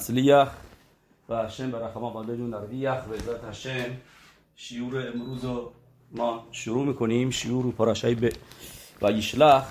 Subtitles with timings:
[0.00, 0.48] הצליח,
[1.28, 3.90] והשם ברחמה בעדנו נרוויח, בעזרת השם
[4.56, 5.72] שיעור امروز رو
[6.12, 8.32] ما شروع میکنیم شیور پاراشای ب...
[9.02, 9.68] و یشلح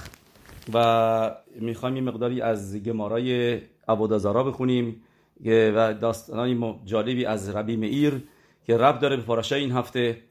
[0.73, 5.01] و میخوایم یه مقداری از گمارای عبودازارا بخونیم
[5.45, 8.23] و داستانای جالبی از ربی مئیر
[8.65, 10.21] که رب داره به پاراشای این هفته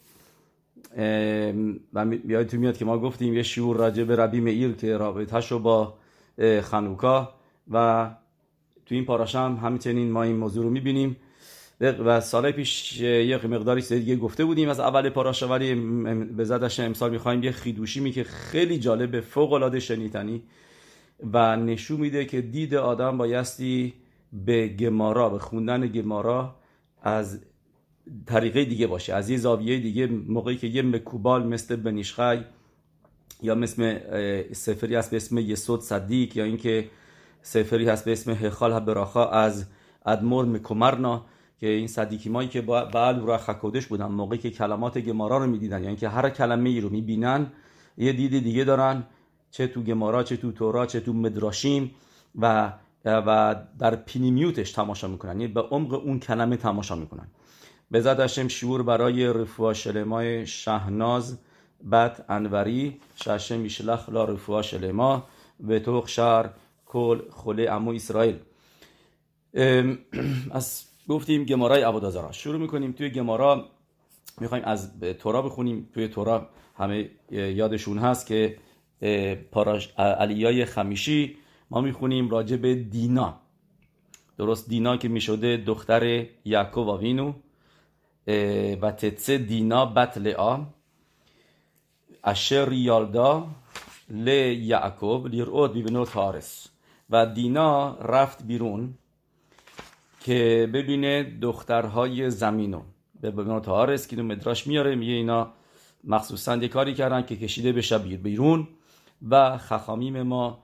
[1.94, 5.58] و یادتون میاد که ما گفتیم یه شیور راجع به ربی مئیر که رابطهش رو
[5.58, 5.94] با
[6.62, 7.34] خنوکا
[7.70, 8.10] و
[8.86, 11.16] تو این پاراشا هم همچنین ما این موضوع رو می‌بینیم.
[11.80, 15.74] و سال پیش یه مقداری دیگه گفته بودیم از اول پاراشا ولی
[16.24, 20.42] به زدش امسال می‌خوایم یه خیدوشی می که خیلی جالبه فوق العاده شنیدنی.
[21.32, 23.94] و نشون میده که دید آدم بایستی
[24.32, 26.54] به گمارا به خوندن گمارا
[27.02, 27.40] از
[28.26, 29.14] طریقه دیگه باشه.
[29.14, 32.40] از یه زاویه دیگه موقعی که یه مکوبال مثل بنیشخای
[33.42, 33.98] یا مثل
[34.52, 36.88] سفری هست به اسم یسود صدیق یا اینکه
[37.46, 39.66] سفری هست به اسم هخال براخا از
[40.06, 41.24] ادمور مکمرنا
[41.60, 45.82] که این صدیکی مایی که بعد رو خکودش بودن موقعی که کلمات گمارا رو می‌دیدن
[45.84, 47.46] یعنی که هر کلمه ای رو می‌بینن
[47.96, 49.04] یه دید دیگه دارن
[49.50, 51.94] چه تو گمارا چه تو تورا چه تو مدراشیم
[52.38, 52.72] و
[53.04, 57.26] و در پینیمیوتش تماشا می‌کنن یعنی به عمق اون کلمه تماشا می‌کنن.
[57.90, 61.38] به زد شعور برای رفوا شلمای شهناز
[61.92, 65.24] بت انوری ششم میشلخ لا رفوا شلما
[65.60, 66.50] به توخ شهر
[66.94, 68.38] کل خله امو اسرائیل.
[70.50, 73.68] از گفتیم گمارای عبودازارا شروع می‌کنیم توی گمارا.
[74.40, 75.88] می‌خوایم از تورا بخونیم.
[75.94, 78.58] توی تورا همه یادشون هست که
[79.52, 81.36] پاراش علیای خمیشی
[81.70, 83.40] ما می‌خونیم راجع به دینا.
[84.38, 87.32] درست دینا که می‌شده دختر یعقوب آوینو.
[88.82, 90.66] و تتسه دینا بت لعا
[92.24, 93.46] اشر یالدا
[94.10, 94.28] ل
[94.72, 96.68] یعقوب لیرعود بیبنوت هارس
[97.14, 98.94] و دینا رفت بیرون
[100.20, 102.82] که ببینه دخترهای زمینو.
[103.20, 103.30] به
[104.08, 105.52] که مدراش میاره میگه اینا
[106.04, 108.68] مخصوصا یه کاری کردن که کشیده بشه بیرون
[109.30, 110.62] و خخامیم ما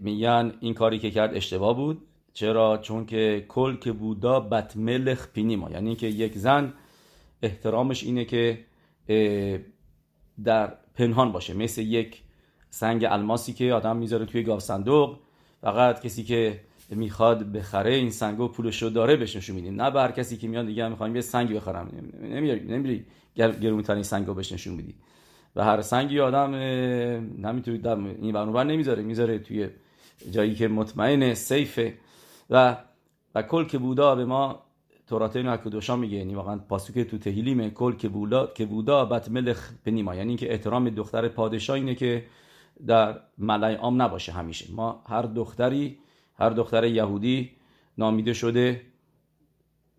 [0.00, 2.02] میگن این کاری که کرد اشتباه بود.
[2.32, 5.70] چرا؟ چون که کل که بودا بتملخ پینیما.
[5.70, 6.74] یعنی که یک زن
[7.42, 8.64] احترامش اینه که
[10.44, 11.54] در پنهان باشه.
[11.54, 12.22] مثل یک
[12.70, 15.18] سنگ الماسی که آدم می‌ذاره توی گاو صندوق
[15.60, 19.82] فقط کسی که می‌خواد بخره این سنگو پولش رو داره بهش نشون میدیم.
[19.82, 21.90] نه به هر کسی که میاد دیگه می‌خوام یه سنگ بخرم.
[22.22, 23.04] نمیری نمیری
[23.36, 24.94] گرونترین سنگو بهش نشون میدی.
[25.56, 29.02] و هر سنگی آدم نمی‌تونه این برنامه نمی‌ذاره.
[29.02, 29.68] می‌ذاره توی
[30.30, 31.94] جایی که مطمئن سیفه.
[32.50, 32.76] و
[33.34, 34.62] و کل که بودا به ما
[35.06, 36.16] توراتین و حکودوشا میگه.
[36.16, 40.52] یعنی واقعا پاسوک تو تهیلیم کل که بودا که بودا بت ملخ بنیما یعنی که
[40.52, 42.24] احترام دختر پادشاه اینه که
[42.86, 44.72] در ملای عام نباشه همیشه.
[44.72, 45.98] ما هر دختری
[46.34, 47.50] هر دختر یهودی
[47.98, 48.82] نامیده شده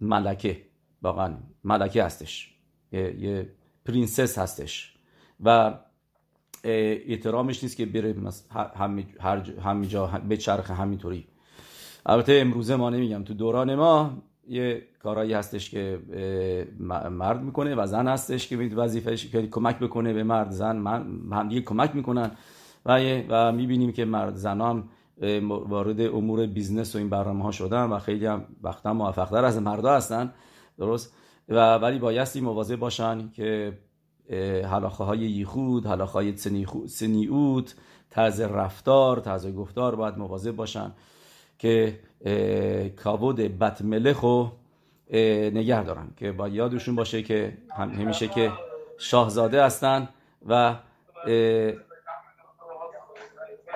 [0.02, 0.62] ملکه
[1.02, 2.56] واقعا ملکه هستش.
[2.92, 3.50] یه, یه
[3.86, 4.96] پرینسس هستش.
[5.44, 5.74] و
[6.64, 8.16] احترامش نیست که بره
[9.64, 11.28] همه جا بچرخه همینطوری.
[12.06, 16.00] البته امروزه ما نمیگم تو دوران ما یه کارایی هستش که
[17.10, 20.52] مرد می‌کنه و زن هستش که وظیفهش که کمک بکنه به مرد.
[20.52, 20.88] زن
[21.32, 22.32] هم دیگه کمک می‌کنن.
[22.86, 24.90] و و می‌بینیم که مرد زن هم
[25.50, 29.96] وارد امور business و این برنامه ها شدن و خیلی هم وقتا موفقتر از مردا
[29.96, 30.34] هستن.
[30.78, 31.14] درست؟
[31.50, 33.78] و ولی بایستی مواظب باشن که
[34.64, 36.38] حلاخه های یخود حلاخه های
[36.88, 37.76] سنیوت
[38.10, 40.92] طرز رفتار طرز گفتار باید مواظب باشن
[41.60, 42.00] که
[43.04, 44.52] کابود بتملخ رو
[45.54, 46.08] نگه دارن.
[46.18, 48.52] که با یادشون باشه که همیشه که
[48.98, 50.10] شاهزاده هستن
[50.50, 50.76] و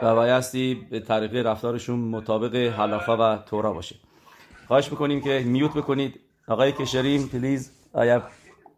[0.03, 3.95] و بایستی به طریقه رفتارشون مطابق حلاخه و تورا باشه.
[4.67, 6.19] خواهش می‌کنیم که mute بکنید.
[6.47, 8.23] آقای کشریم please آیا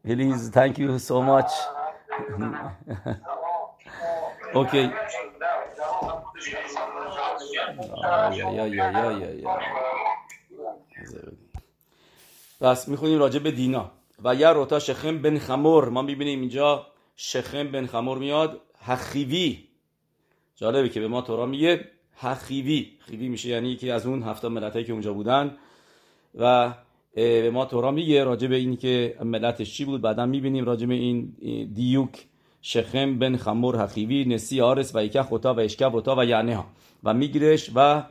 [0.03, 1.51] please thank you so much.
[4.55, 4.91] OK.
[12.61, 13.91] پس می‌خونیم راجع به دینا.
[14.23, 15.89] וירא אותה שכם בן חמור.
[15.89, 18.61] ما می‌بینیم اینجا שכם בן חמור میاد.
[18.85, 19.64] החוי
[20.55, 21.85] جالبه که به ما تورا میگه
[22.15, 25.55] حخیوی خیوی میشه یعنی که از اون هفته ملتایی که اونجا بودن.
[26.35, 26.73] و
[27.15, 30.01] به ما تورا میگه راجع به اینی که ملتش چی بود.
[30.01, 31.33] بعدا می‌بینیم راجع به این
[31.73, 32.25] دیوک
[32.61, 36.65] شخم بن خمور حخیوی نسی آرس و یکه خوتا و اشکه و یعنی ها.
[37.03, 38.03] و میگیرش و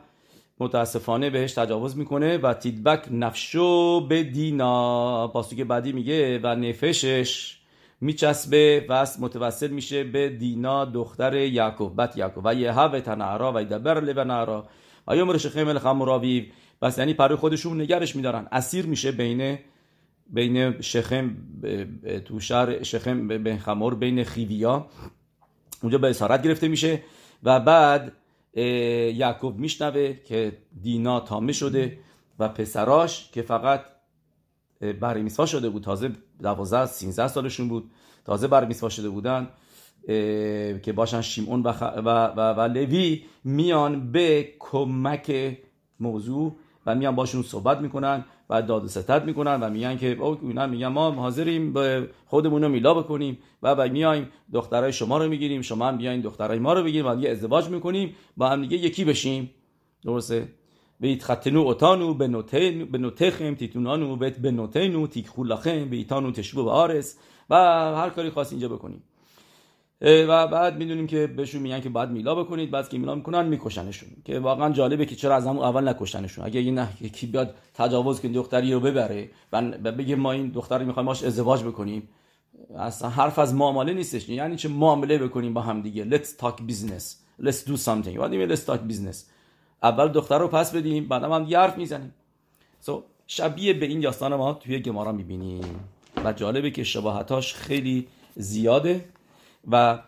[0.59, 7.57] متاسفانه بهش تجاوز می‌کنه و تیدبک نفشو به دینا پاسو که بعدی میگه و نفشش
[8.01, 12.01] میچسبه و متوسل میشه به دینا دختر یعقوب.
[12.01, 12.43] بت یعقوب.
[12.45, 14.67] و یه هوه تنعرا و یدبر لب نعرا
[15.07, 16.51] و یومر شخیم الخمراوی
[16.81, 18.47] بس یعنی برای خودشون نگرش میدارن.
[18.51, 19.57] اسیر میشه بین
[20.27, 21.35] بین شخم
[22.25, 24.87] تو شهر شخم به خمر بین خیویا.
[25.83, 27.01] اونجا به اسارت گرفته میشه.
[27.43, 28.11] و بعد
[29.15, 31.97] یعقوب میشنوه که دینا تامه شده
[32.39, 33.85] و پسراش که فقط
[34.93, 35.83] برای میسوا شده بود.
[35.83, 36.11] تازه
[36.41, 37.91] 12 13 سالشون بود.
[38.25, 39.47] تازه برای میسوا شده بودن
[40.83, 45.57] که باشن شیمون و, و, و, و لوی میان به کمک
[45.99, 46.55] موضوع
[46.85, 50.87] و میان باشون صحبت می‌کنن و داد و ستد می‌کنن و میگن که اونا میگن
[50.87, 55.87] ما حاضریم به خودمون رو میلا بکنیم و بعد میایم دخترای شما رو می‌گیریم شما
[55.87, 59.49] هم بیاین دخترای ما رو بگیریم و دیگه ازدواج می‌کنیم با هم دیگه یکی بشیم.
[60.03, 60.47] درسته؟
[63.55, 67.17] تیتونانو بیت به نوتینو تیکخو لخم به ایتانو تشبو به آرس
[67.49, 67.55] و
[67.95, 69.03] هر کاری خواست اینجا بکنیم
[70.01, 74.09] و بعد می‌دونیم که بهشون میگن که باید میلا بکنید بعد که میلا می‌کنن میکشنشون
[74.25, 78.33] که واقعا جالبه که چرا از همون اول نکشتنشون اگه نه یکی بیاد تجاوز کنه
[78.33, 79.61] دختری رو ببره و
[79.91, 82.09] بگه ما این دختر رو می‌خوایم باش ازدواج بکنیم
[82.77, 87.03] اصلا حرف از معامله نیستش یعنی چه معامله بکنیم با هم دیگه let's talk business.
[87.41, 88.17] Let's do something.
[88.17, 89.34] بعد let's talk business.
[89.85, 92.13] اول دختر رو پس بدیم بعد هم حرف می‌زنیم.
[92.85, 92.91] So,
[93.27, 95.79] شبیه به این داستان ما توی گمارا می‌بینیم.
[96.25, 99.05] و جالبه که شباهتاش خیلی زیاده
[99.71, 99.99] و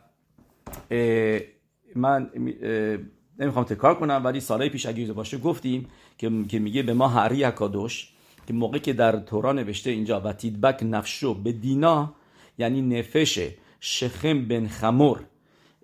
[1.95, 2.31] من
[3.39, 5.87] نمی‌خوام تکرار کنم ولی سالهای پیش اگه باشه گفتیم
[6.17, 8.13] که میگه به ما هری اکادوش
[8.47, 12.13] که موقع که در تورا نوشته اینجا و تیدبک نفشو به دینا
[12.57, 15.19] یعنی نفش شخم بن خمور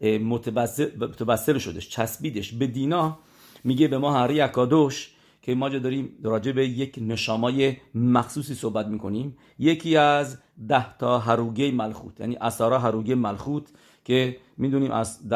[0.02, 3.18] متبصر شدش چسبیدش به دینا
[3.64, 5.10] میگه به ما هری اکادوش
[5.42, 9.38] که ما جا داریم راجع به یک نشامای مخصوصی صحبت می‌کنیم.
[9.60, 10.38] یکی از
[10.68, 13.70] ده تا هروگه ملخوت یعنی اسارا هروگه ملخوت
[14.06, 15.28] که می‌دونیم از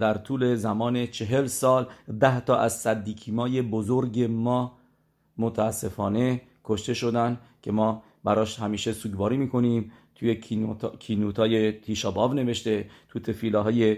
[0.00, 1.86] در طول زمان چهل سال
[2.20, 4.78] ده تا از صدیکیمای بزرگ ما
[5.38, 9.92] متاسفانه کشته شدن که ما براش همیشه سوگواری می‌کنیم.
[10.20, 10.40] توی
[10.98, 13.96] کینوتای تیشاباو نوشته تو تفیله های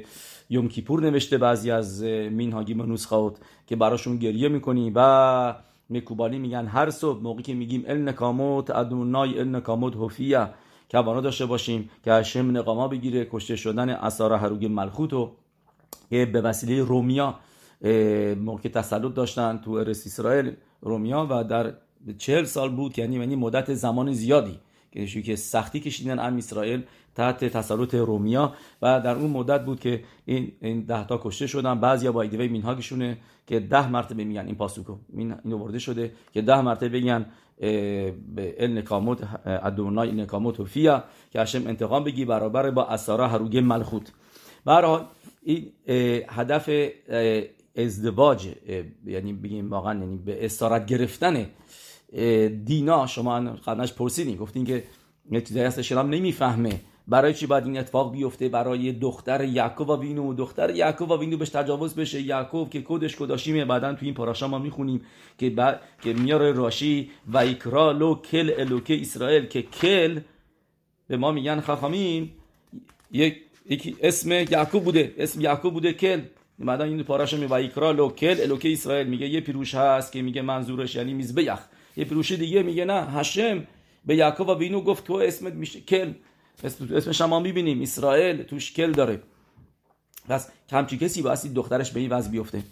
[0.51, 2.75] یوم کیپور نوشته بعضی از مینهاگی
[3.07, 5.55] خود که براشون گریه می‌کنی و
[5.91, 10.51] مکوبالی میگن هر صبح موقعی که میگیم ال نکاموت ادونای ال نکاموت هوفیا
[10.89, 15.31] که داشته باشیم که هشم نقاما بگیره کشته شدن اسارا هروگ ملخوتو
[16.11, 17.35] که به وسیله رومیا
[18.37, 21.73] موقع تسلط داشتن تو ارس اسرائیل رومیا و در
[22.19, 24.59] چهل سال بود یعنی یعنی مدت زمان زیادی.
[25.25, 26.83] که سختی کشیدن ام اسرائیل
[27.15, 28.53] تحت تسلط رومیا
[28.83, 31.81] و در اون مدت بود که این این ده تا کشته شدن.
[31.81, 34.97] بعضیا با ایدوی مینهاگشونه که ده مرتبه میگن این پاسوکو
[35.45, 37.27] اینو ورده شده که ده مرتبه بگن
[38.35, 43.61] به ال نکاموت ادونای نکاموت و فیا که هشم انتقام بگی برابر با اسارا هروگه
[43.61, 44.13] ملخوت.
[44.65, 45.01] برای
[45.43, 45.73] این
[46.29, 46.71] هدف
[47.77, 48.49] ازدواج
[49.07, 51.47] یعنی بگیم واقعا یعنی به اسارت گرفتن
[52.65, 54.85] دینا شما قبلش پرسیدین گفتین که
[55.33, 56.81] چیزایی هستش نمی‌فهمه.
[57.09, 61.37] برای چی باید این اتفاق بیفته؟ برای دختر یعقوب و وینو دختر یعقوب و وینو
[61.37, 62.23] بهش تجاوز بشه.
[62.23, 65.01] یعقوب که کدش کداشیم بعدا تو این پاراشا ما می‌خونیم
[65.39, 70.21] که بعد که میاره راشی و اکرا لو کل الوکه اسرائیل که کل
[71.09, 72.31] به ما میگن خخامین
[73.13, 73.37] یک
[73.71, 75.15] یکی اسم یعقوب بوده.
[75.19, 76.21] اسم یعقوب بوده کل.
[76.59, 79.07] بعدا این پاراشا می و اکرا لو کل الوکه اسرائیل.
[79.07, 81.59] میگه یه پیروش هست که میگه منظورش یعنی میزبیخ
[81.97, 83.67] یه پیروش دیگه میگه نه هشم
[84.07, 86.13] به یعقوب و وینو گفت تو اسمت میشه کل
[86.65, 89.23] اسم شما می‌بینیم اسرائیل توش کل داره.
[90.29, 92.63] پس همچی کسی بایستی دخترش به این وضع بیفته.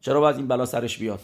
[0.00, 1.20] چرا باید این بلا سرش بیاد؟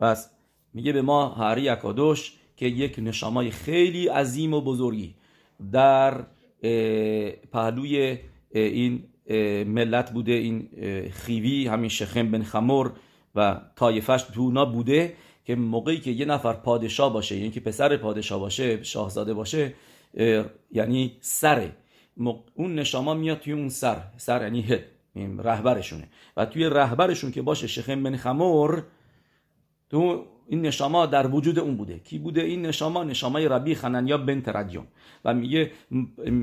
[0.00, 0.30] پس
[0.74, 5.14] میگه به ما هری اکادوش که یک نشامای خیلی عظیم و بزرگی
[5.72, 6.24] در
[7.52, 8.18] پهلوی
[8.54, 9.04] این
[9.64, 10.68] ملت بوده این
[11.10, 12.92] خیوی همین شخم بن خمور
[13.34, 15.14] و طایفش تو بوده.
[15.48, 19.74] که موقعی که یه نفر پادشاه باشه یعنی که پسر پادشاه باشه شاهزاده باشه
[20.72, 21.72] یعنی سره.
[22.54, 24.02] اون نشاما میاد توی اون سر.
[24.16, 24.84] سر یعنی هد
[25.38, 26.08] رهبرشونه.
[26.36, 28.82] و توی رهبرشون که باشه شخم بن خمور
[29.90, 31.98] تو این نشاما در وجود اون بوده.
[31.98, 34.86] کی بوده این نشاما؟ نشامای ربی خننیا بنت ردیون
[35.24, 35.70] و میگه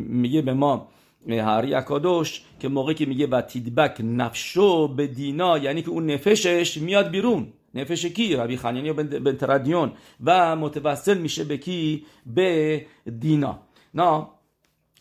[0.10, 0.88] میگه به ما
[1.30, 6.78] هری اکادوش که موقعی که میگه و تیدبک نفشو به دینا یعنی که اون نفشش
[6.78, 7.48] میاد بیرون.
[7.76, 9.92] نفش کی ربی خانیانی بن تردیون
[10.24, 12.86] و متوسل میشه به کی به
[13.20, 13.60] دینا
[13.94, 14.28] نه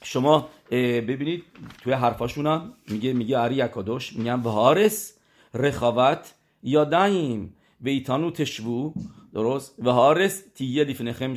[0.02, 1.44] شما ببینید
[1.82, 5.18] توی حرفاشون هم میگه میگه اری اکادوش میگن وهارس
[5.54, 8.92] رخاوت یادایم و ایتانو تشوو
[9.34, 11.34] درست و هارس تیه دیفنخم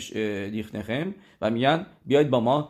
[0.49, 2.69] دیفنخم و میگن بیاید با ما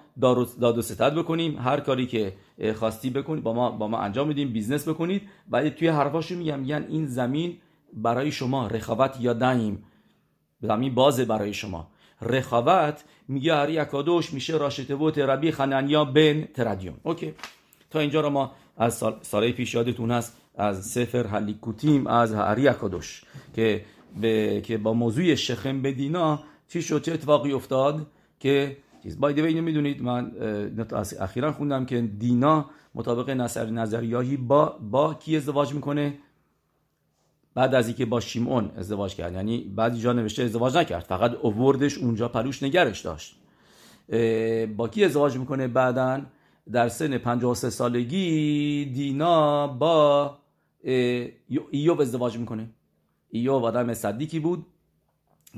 [0.61, 2.33] داد و ستد بکنیم هر کاری که
[2.75, 6.85] خواستی بکنید با ما با ما انجام میدیم بیزنس بکنید ولی توی حرفاشون میگن میگن
[6.89, 7.57] این زمین
[7.93, 9.83] برای شما رخاوت یا دایم
[10.61, 11.87] زمین بازه برای شما.
[12.21, 17.33] رخاوت میگه هری اکادوش میشه راشته بوت ربی خننیا بن تردیون اوکی.
[17.89, 22.67] تا اینجا رو ما از سال ساله پیش یادتون هست از سفر هلیکوتیم از هری
[22.67, 23.23] اکادوش
[23.55, 23.85] که
[24.21, 28.07] به که با موضوع شخم به دینا چی شد؟ چه اتفاقی افتاد
[28.39, 30.01] که چیز باید اینو می‌دونید.
[30.01, 30.31] من
[31.19, 32.65] اخیرا خوندم که دینا
[32.95, 36.13] مطابق نظر نظریایی با با کی ازدواج می‌کنه؟
[37.57, 41.97] بعد از اینکه با شیمون ازدواج کرد یعنی بعد جا نوشته ازدواج نکرد فقط اووردش
[41.97, 43.35] اونجا پلوش نگرش داشت.
[44.77, 46.21] با کی ازدواج می‌کنه بعدا؟
[46.71, 50.37] در سن 53 سالگی دینا با
[51.71, 52.69] ایوب ازدواج می‌کنه.
[53.29, 54.65] ایوب آدم صدیکی بود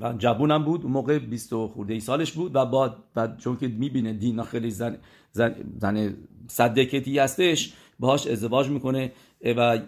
[0.02, 3.68] و جوونم بود اون موقع 20 خورده ای سالش بود و بعد, بعد چون که
[3.68, 4.98] می‌بینه دینا خیلی زن
[5.32, 9.12] زن, زن صدکتی هستش باهاش ازدواج می‌کنه
[9.44, 9.80] و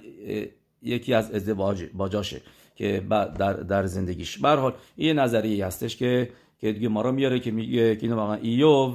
[0.82, 2.42] یکی از ازدواج باجاشه
[2.76, 4.38] که در, در زندگیش.
[4.38, 6.30] به حال یه نظریه هستش که
[6.62, 8.94] که دیگه ما میاره که میگه که اینو واقعا ایوب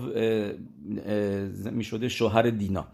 [1.70, 2.86] می‌شده شوهر دینا.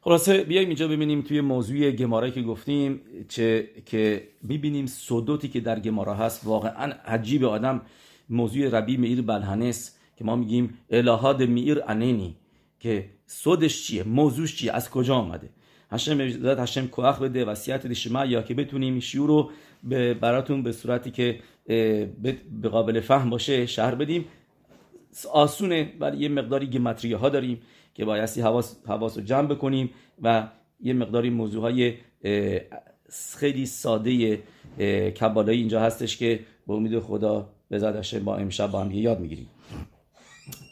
[0.00, 5.80] خلاصه بیایم اینجا ببینیم توی موضوع گمارایی که گفتیم چه که می‌بینیم صدوتی که در
[5.80, 6.40] گمارا هست.
[6.44, 7.82] واقعا عجیب آدم.
[8.28, 12.36] موضوع ربی میر بلهنس که ما میگیم الهاد میر انینی
[12.80, 15.48] که صدش چیه؟ موضوعش چیه؟ از کجا آمده؟
[15.94, 19.50] هشم داد هشم کوخ بده وصیت شما یا که بتونیم شیور رو
[20.14, 21.40] براتون به صورتی که
[22.62, 24.24] به قابل فهم باشه شهر بدیم
[25.32, 27.60] آسونه ولی یه مقداری گمتریه ها داریم
[27.94, 29.90] که بایستی حواس, حواس رو جمع بکنیم
[30.22, 30.48] و
[30.80, 31.94] یه مقداری موضوع های
[33.36, 34.38] خیلی ساده
[35.20, 39.46] کبالایی اینجا هستش که با امید خدا به با امشب با هم یاد می‌گیریم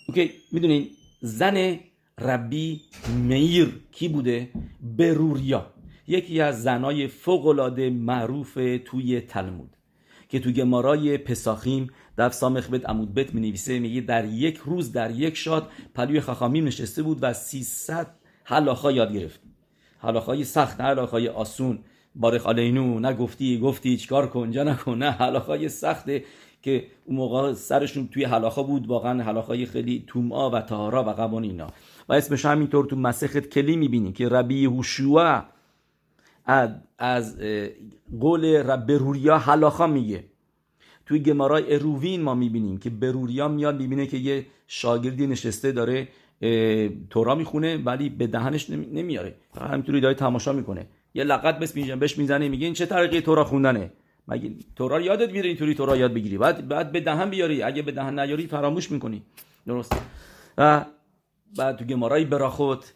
[0.08, 0.88] اوکی می‌دونین
[1.20, 1.78] زن
[2.20, 2.80] ربی
[3.16, 3.80] میر.
[3.92, 4.50] کی بوده؟
[4.98, 5.66] بروریا.
[6.06, 9.76] یکی از زنای فوقالعاده معروف توی تلمود
[10.28, 14.92] که توی گمارای پساخیم در سامخ بت عمود بت می نویسه میگه در یک روز
[14.92, 18.06] در یک شاد پلوی خخامیم نشسته بود و 300
[18.44, 19.40] حلاخا یاد گرفت.
[19.98, 21.78] حلاخای سخت نه حلاخای آسون.
[22.14, 26.24] بارخ آلینو نه گفتی گفتی چیکار کن جا نکن نه حلاخای سخته
[26.62, 28.86] که اون موقع سرشون توی حلاخا بود.
[28.86, 31.66] واقعا حلاخای خیلی توما و تهارا و قوانینا
[32.12, 35.42] و اسمش همینطور تو مسخت کلی می‌بینی که ربی هوشوع
[36.98, 37.38] از
[38.20, 40.24] قول رب بروریا حلاخا میگه.
[41.06, 46.08] توی گمارای ارووین ما می‌بینیم که بروریا میاد می‌بینه که یه شاگردی نشسته داره
[47.10, 49.34] تورا می‌خونه ولی به دهنش نمیاره.
[49.54, 50.86] فقط همینطوری داره تماشا می‌کنه.
[51.14, 53.92] یه لقت بس میجن بهش می‌زنه میگه این چه طریقه تورا خوندنه؟
[54.28, 57.62] مگه تورا یادت میره اینطوری تورا یاد بگیری؟ بعد بعد به دهن بیاری.
[57.62, 59.22] اگه به دهن نیاری فراموش می‌کنی.
[59.66, 59.96] درست.
[60.58, 60.84] و
[61.56, 62.92] بعد تو گمارای براخوت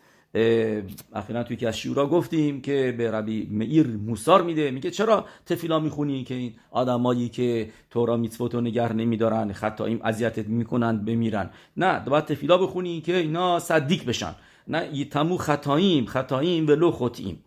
[1.13, 4.71] اخیرا توی که از شورا گفتیم که به ربی مئیر موسار میده.
[4.71, 10.49] میگه چرا تفیلا می‌خونی که این آدمایی که تورا میتفوت و نگر نمیدارن خطاییم اذیتت
[10.49, 14.35] می‌کنن بمیرن؟ نه باید تفیلا بخونی که اینا صدیق بشن.
[14.69, 17.39] نه تمو خطاییم خطاییم ولو خطیم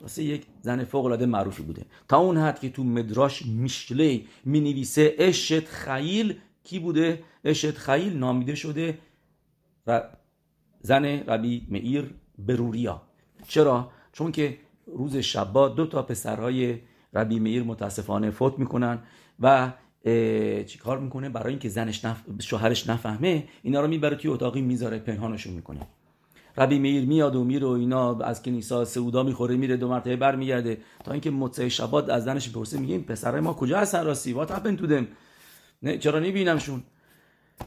[0.00, 1.82] واسه یک زن فوق العاده معروفی بوده.
[2.08, 6.34] تا اون حد که تو مدراش میشلی می‌نویسه اشت خیل
[6.64, 8.98] کی بوده؟ اشت خیل نامیده شده
[9.86, 10.02] و
[10.88, 12.04] زن ربی مئیر
[12.38, 13.02] بروریا.
[13.48, 16.78] چرا؟ چون که روز شبا دو تا پسرهای
[17.14, 18.98] ربی مئیر متاسفانه فوت می‌کنن
[19.40, 19.72] و
[20.66, 22.22] چیکار می‌کنه؟ برای اینکه زنش نف...
[22.40, 25.80] شوهرش نفهمه اینا رو می‌بره توی اتاقی می‌ذاره پنهانشون می‌کنه.
[26.58, 30.78] ربی میر میاد و میره و اینا از کنیسا سعودا می‌خوره میره دو مرتبه برمیگرده.
[31.04, 34.86] تا اینکه متصل شبات از زنش پرسه میگه پسرای ما کجا هستن؟ راستی وات تو
[34.86, 35.06] دم
[35.82, 36.82] نه چرا نمیبینمشون؟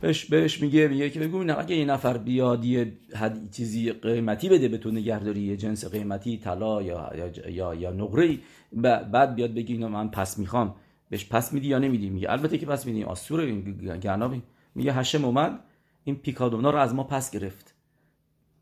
[0.01, 2.93] بهش بهش میگه میگه که بگو نه اگه یه نفر بیاد یه
[3.51, 8.37] چیزی قیمتی بده به تو نگهداری یه جنس قیمتی طلا یا یا یا, یا نقره
[9.11, 10.75] بعد بیاد بگی اینو من پس می‌خوام.
[11.09, 13.03] بهش پس میدی یا نمیدی؟ میگه البته که پس میدی.
[13.03, 13.51] آسور
[13.97, 14.41] گنابی.
[14.75, 15.59] میگه هشم اومد
[16.03, 17.73] این پیکادونا رو از ما پس گرفت.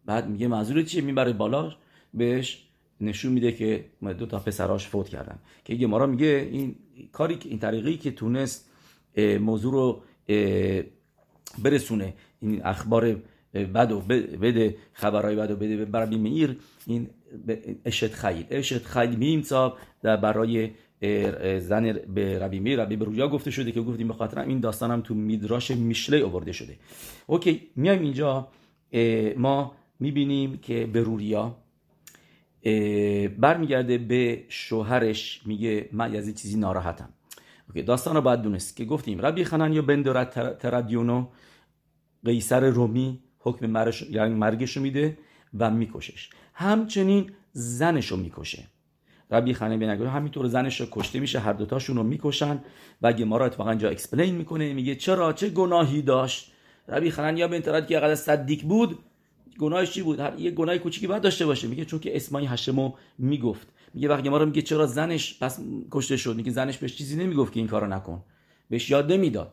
[0.06, 1.74] بعد میگه منظور چیه؟ می‌بره بالا
[2.14, 2.68] بهش
[3.02, 3.86] نشون میده که
[4.20, 5.40] دو تا پسراش فوت کردن.
[5.66, 6.76] که گمارا میگه این
[7.12, 8.70] کاری که این طریقی که تونست
[9.40, 10.04] موضوع رو
[11.64, 13.16] برسونه این اخبار
[13.54, 14.02] بد و
[14.42, 17.10] بده خبرهای بد و بده به ربی میر این
[17.86, 20.70] اشت خیل اشت خیل میمسا در برای
[21.60, 25.02] زن به ربی میر ربی برویا گفته شده که گفتیم به خاطر این داستان هم
[25.02, 26.78] تو میدراش میشله آورده شده.
[27.28, 28.48] اوکی میایم اینجا
[29.38, 31.56] ما می‌بینیم که بروریا
[33.38, 37.10] برمیگرده به شوهرش میگه من از این چیزی ناراحتم.
[37.86, 41.28] داستان رو باید دونست که گفتیم ربی خنان یا بندرت تردیونو
[42.26, 44.02] قیصر رومی حکم مرش...
[44.02, 45.18] یعنی مرگش رو میده
[45.60, 46.30] و میکشش.
[46.54, 48.64] همچنین زنش رو می‌کشه.
[49.32, 52.60] ربی خنه بن همینطور زنش رو کشته میشه هر دوتاشون رو می‌کشن
[53.02, 56.52] و گمارا اتفاقا جا explain می‌کنه میگه چرا؟ چه گناهی داشت؟
[56.88, 59.00] ربی خنن یا بنت که قدر صدیق بود
[59.60, 61.68] گناهش چی بود؟ هر یه گناهی کوچیکی باید داشته باشه.
[61.68, 63.68] میگه چون که اسمای هشمو می‌گفت.
[63.94, 65.60] میگه وقتی ما رو میگه چرا زنش پس
[65.92, 68.24] کشته شد؟ میگه زنش بهش چیزی نمی‌گفت که این کارو نکن.
[68.70, 69.52] بهش یاد نمی‌داد.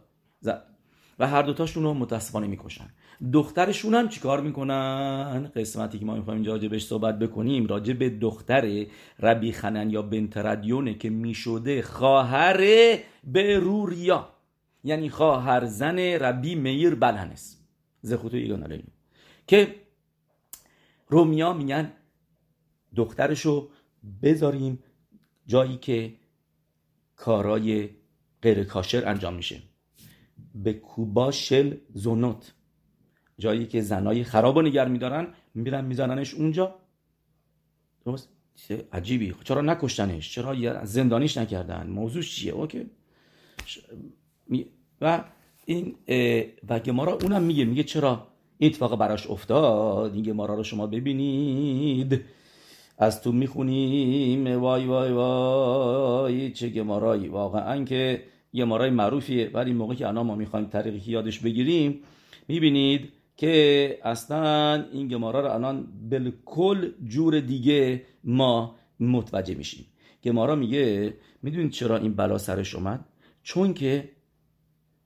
[1.19, 2.87] و هر دوتاشون رو متاسفانه می‌کشن.
[3.33, 8.11] دخترشون هم چیکار می‌کنن؟ قسمتی که ما می‌خوایم اینجا راجع بهش صحبت بکنیم راجع به
[8.11, 8.87] دختر
[9.21, 12.65] ربی خنن یا بنت ردیونه که می‌شده خواهر
[13.25, 14.29] بروریا
[14.85, 17.61] یعنی خواهر زن ربی میر بلنس
[18.01, 18.83] زخوتو ایگان
[19.47, 19.75] که
[21.09, 21.93] رومیا میگن
[22.97, 23.71] دخترشو
[24.23, 24.79] بذاریم
[25.47, 26.15] جایی که
[27.17, 27.91] کارای
[28.43, 29.63] غیر کاشر انجام میشه.
[30.55, 32.55] به کوبا شل زونوت.
[33.39, 36.75] جایی که زنای خراب نگر میدارن میرن میزننش اونجا.
[38.07, 38.29] درست؟
[38.93, 39.33] عجیبی.
[39.33, 42.91] خب چرا نکشتنش؟ چرا زندانیش نکردن؟ موضوع چیه؟ اوکی.
[45.01, 45.25] و
[45.65, 45.97] این
[46.69, 48.27] و گمارا اونم میگه میگه چرا
[48.59, 52.25] این اتفاق براش افتاد؟ این گمارا رو شما ببینید.
[52.99, 54.61] از تو می‌خونیم.
[54.61, 56.51] وای وای وای.
[56.51, 57.29] چه گمارایی.
[57.29, 58.25] واقعا که
[58.55, 59.51] گمارای معروفیه.
[59.55, 62.01] ولی موقع که الان ما می‌خوایم طریقی یادش بگیریم
[62.49, 69.87] می‌بینید که اصلا این گمارا رو الان بالکل جور دیگه ما متوجه میشیم.
[70.25, 73.05] گمارا میگه می‌دونید چرا این بلا سرش اومد؟
[73.43, 74.11] چون که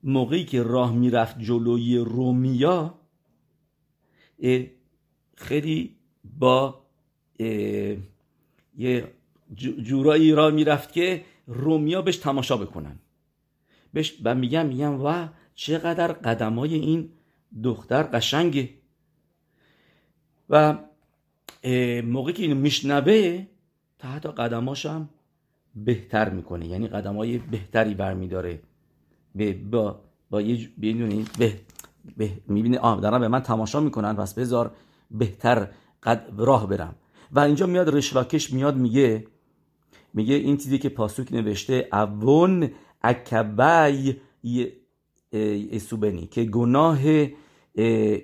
[0.03, 2.99] موقعی که راه می‌رفت جلوی رومیا
[5.35, 5.95] خیلی
[6.39, 6.85] با
[8.77, 9.07] یه
[9.57, 12.99] جورایی را می‌رفت که رومیا بهش تماشا بکنن.
[13.93, 17.09] بهش و میگم میگم و چقدر قدمای این
[17.63, 18.69] دختر قشنگه.
[20.49, 20.77] و
[22.03, 23.45] موقعی که اینو میشنوه
[23.99, 25.09] تحت قدماش هم
[25.75, 26.67] بهتر می‌کنه.
[26.67, 28.59] یعنی قدمای بهتری برمیداره.
[29.35, 31.59] به با با یه به,
[32.17, 34.71] به می‌بینه آه دارن به من تماشا می‌کنن پس بذار
[35.11, 35.67] بهتر
[36.03, 36.95] قد راه برم.
[37.31, 39.27] و اینجا میاد رشلاکش میاد میگه
[40.13, 41.89] میگه این چیزی که پاسوک نوشته
[42.21, 42.69] اون
[43.01, 44.15] اکبای
[45.71, 46.99] اسوبنی که گناه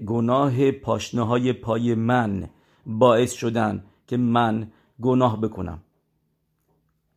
[0.05, 2.49] گناه پاشنه های پای من
[2.85, 5.81] باعث شدن که من گناه بکنم.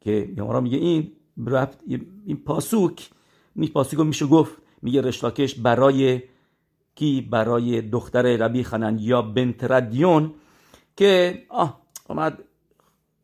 [0.01, 1.13] که یمارا میگه این
[1.47, 1.79] رفت
[2.27, 3.11] این پاسوک
[3.57, 4.57] این پاسوک میشه گفت.
[4.83, 6.23] میگه رشلاکش برای
[6.95, 10.35] کی؟ برای دختر ربی خنن یا بنت ردیون
[10.99, 12.45] که آه اومد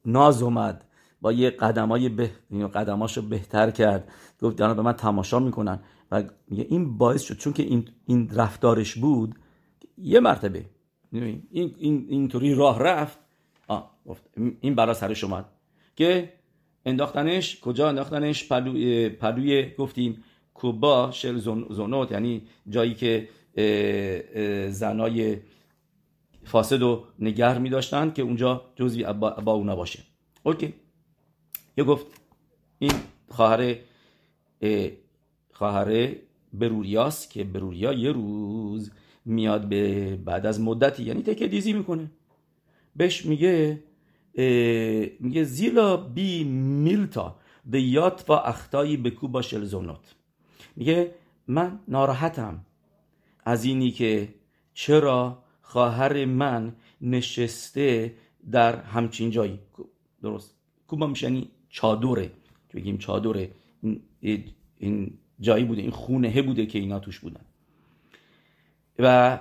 [0.07, 0.85] ناز اومد.
[1.21, 2.31] با یه قدمای به
[2.75, 4.13] قدماشو بهتر کرد.
[4.43, 5.81] گفت دارن به من تماشا می‌کنن.
[6.11, 9.35] و این باعث شد چون که این, این رفتارش بود
[9.99, 10.65] یه مرتبه.
[11.13, 13.19] این این اینطوری راه رفت.
[13.69, 13.97] آه
[14.61, 15.45] این برا سرش اومد.
[15.97, 16.33] که
[16.87, 21.39] انداختنش کجا انداختنش؟ پلوی, پلوی گفتیم کوبا شل
[21.71, 23.29] زونوت یعنی جایی که
[24.71, 25.37] زنای
[26.45, 29.13] فاسد و نگر می داشتن که اونجا جزوی
[29.45, 29.99] با اونا باشه
[30.43, 30.75] اوکی.
[31.77, 32.07] یه گفت
[32.79, 32.93] این
[33.31, 33.77] خواهر
[35.53, 36.13] خواهر
[36.53, 38.91] بروریاس که بروریا یه روز
[39.25, 42.11] میاد به بعد از مدتی یعنی تکه دیزی می‌کنه.
[42.97, 43.83] بهش میگه
[45.21, 47.37] میگه زیلا بی میلتا
[47.71, 50.15] دیات و اختایی به کوبا شلزونات
[50.77, 51.15] میگه
[51.49, 52.67] من ناراحتم
[53.45, 54.35] از اینی که
[54.75, 58.15] چرا خواهر من نشسته
[58.51, 59.59] در همچین جایی.
[60.23, 60.55] درست.
[60.89, 62.31] کوبا میشه یعنی چادره.
[62.69, 63.51] که بگیم چادره.
[64.79, 65.83] این جایی بوده.
[65.83, 67.41] این خونه بوده که اینا توش بودن.
[68.99, 69.39] و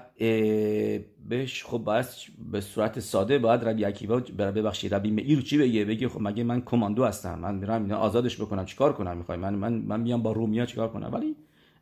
[1.30, 2.06] بهش خب باید
[2.52, 6.62] به صورت ساده باید ربی عکیبا ببخشید ربی مئیر چی بگه؟ بگه خب مگه من
[6.62, 8.66] کماندو هستم؟ من میرم اینا آزادش بکنم.
[8.66, 11.36] چیکار کنم می‌خوای؟ من من من میام با رومیا چیکار کنم؟ ولی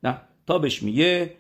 [0.04, 0.22] نه.
[0.46, 1.34] تا بهش میگه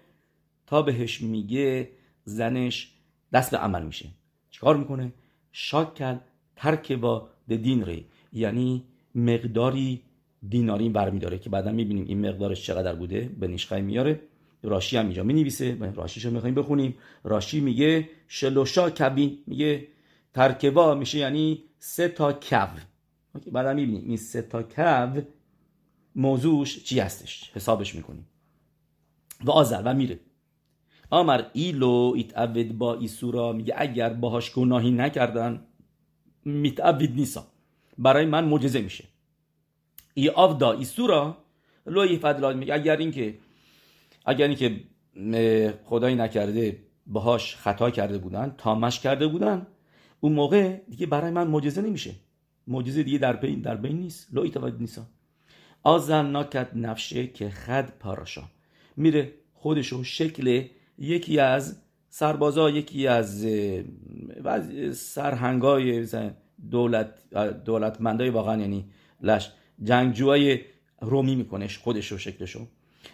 [0.67, 1.89] تا بهش میگه
[2.23, 2.90] زنش
[3.33, 4.09] دست به عمل میشه.
[4.49, 5.13] چیکار می‌کنه؟
[5.51, 6.21] شاک کرد
[6.55, 8.05] ترک با دین ری.
[8.33, 8.83] یعنی
[9.15, 10.01] مقداری
[10.49, 13.29] دیناری برمیداره که بعدا می‌بینیم این مقدارش چقدر بوده.
[13.39, 14.21] به نیشخای میاره.
[14.63, 15.91] راشی هم اینجا می‌نویسه.
[15.95, 16.95] راشیشو می‌خوایم بخونیم.
[17.23, 19.37] راشی میگه شلوشا کبین.
[19.47, 19.87] میگه
[20.33, 22.67] ترکوا میشه یعنی سه تا کو
[23.51, 25.21] بعدا می‌بینیم این سه تا کو
[26.15, 28.27] موضوعش چی هستش؟ حسابش می‌کنیم.
[29.45, 30.19] و آزر و میره.
[31.11, 35.65] آمر ایلو ایتعود با ایسورا میگه اگر باهاش گناهی نکردن
[36.45, 37.47] میتعود نیسا.
[37.97, 39.03] برای من معجزه میشه.
[40.13, 41.37] ای آفدا ایسورا
[41.85, 43.37] لو فدلال میگه اگر اینکه
[44.25, 44.81] اگر اینکه
[45.85, 49.67] خدایی نکرده باهاش خطا کرده بودن تامش کرده بودن
[50.19, 52.11] اون موقع دیگه برای من معجزه نمیشه.
[52.67, 54.27] معجزه دیگه در بین در بین نیست.
[54.33, 55.05] لو ایتواد نیسا.
[55.83, 58.43] آزن ناکت نفشه که خد پاراشا.
[58.97, 60.67] میره خودشو شکل
[61.01, 63.47] یکی از سربازا یکی از
[64.93, 66.07] سرهنگای
[66.71, 67.13] دولت
[67.65, 68.85] دولتمندای واقعا یعنی
[69.21, 69.51] لش
[69.83, 70.59] جنگجوهای
[71.01, 72.67] رومی می‌کنه خودشو شکلشو.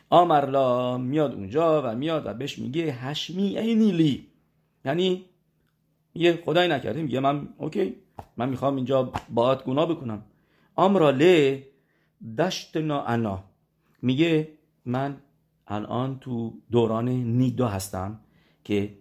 [0.10, 4.28] آمرلا میاد اونجا و میاد و بهش میگه هشمی اینی لی.
[4.86, 5.26] یعنی
[6.15, 7.95] یه خدای نکرده میگه من اوکی
[8.38, 10.23] من می‌خوام اینجا باعت گناه بکنم.
[10.76, 11.63] آمرا لی
[12.38, 13.43] دشتنا انا.
[14.02, 14.47] میگه
[14.86, 15.17] من
[15.67, 18.19] الان تو دوران نیدا هستم
[18.63, 18.97] که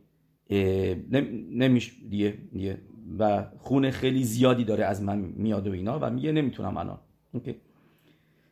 [1.50, 2.78] نمیش دیگه, دیگه
[3.18, 6.98] و خون خیلی زیادی داره از من میاد و اینا و میگه نمی‌تونم الان.
[7.32, 7.54] اوکی.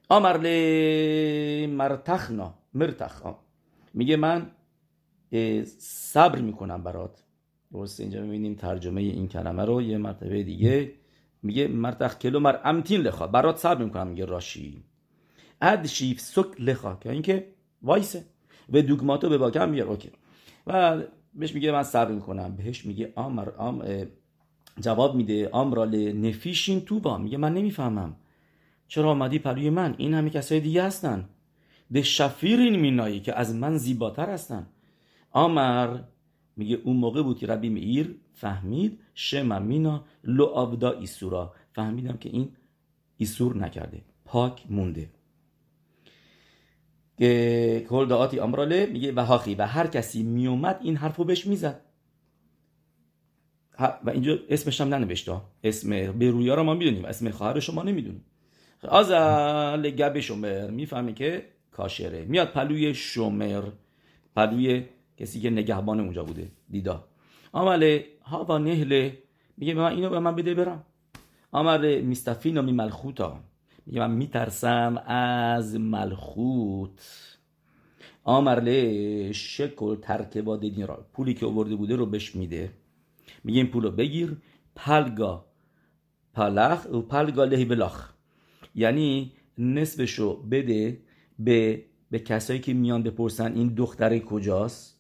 [0.09, 3.23] آمر لی مرتخنا مرتخ
[3.95, 4.51] میگه من
[5.79, 7.25] صبر می‌کنم برات.
[7.73, 10.93] درست اینجا می‌بینیم ترجمه این کلمه رو یه مرتبه دیگه.
[11.43, 13.27] میگه مرتخ کلو مر امتین لخوا.
[13.27, 14.85] برات صبر می‌کنم میگه راشی.
[15.61, 16.95] اد شیف سک لخوا.
[16.95, 17.54] که اینکه
[17.85, 18.25] وایسه.
[18.73, 20.11] و دوگماتو به باکم میگه اوکی.
[20.67, 21.03] و
[21.35, 22.57] بهش میگه من صبر می‌کنم.
[22.57, 23.83] بهش میگه آمر آم
[24.81, 25.49] جواب میده.
[25.49, 27.19] آمرال نفیشین تو با.
[27.19, 28.17] میگه من نمی‌فهمم.
[28.89, 31.29] چرا آمدی پلوی من؟ این همه کسای دیگه هستن.
[31.91, 34.67] به شفیرین مینایی که از من زیباتر هستن.
[35.31, 35.99] آمر
[36.57, 41.55] میگه اون موقع بود که ربی میر فهمید شم مینا لو آبدا ایسورا.
[41.73, 42.49] فهمیدم که این
[43.17, 44.03] ایسور نکرده.
[44.25, 45.11] پاک مونده.
[47.89, 51.81] کل دعاتی امراله میگه و هاخی و هر کسی میومد این حرفو بهش می‌زد.
[53.79, 55.41] و اینجا اسمش هم ننوشته.
[55.65, 58.25] اسم برویا رو ما می‌دونیم اسم خواهر شما نمی‌دونیم.
[58.83, 59.11] از
[59.83, 62.25] گب شمر می‌فهمی که کاشره.
[62.25, 63.63] میاد پلوی شمر
[64.37, 64.85] پلوی
[65.17, 67.05] کسی که نگهبان اونجا بوده دیدا
[67.53, 69.19] آمله ها و نهله
[69.57, 70.85] میگه من اینو به من بده برم.
[71.53, 73.41] آمره میستفین و می ملخوتا
[73.87, 77.01] میگه من میترسم از ملخوت.
[78.25, 82.73] آمرله شکل ترک با را پولی که آورده بوده رو بهش میده.
[83.45, 84.37] میگه این پول رو بگیر.
[84.77, 85.45] پلگا.
[86.35, 88.13] پلخ و پلگا لهی بلاخ.
[88.75, 91.01] یعنی نصفشو بده
[91.39, 94.99] به به کسایی که میان بپرسن این دختره کجاست.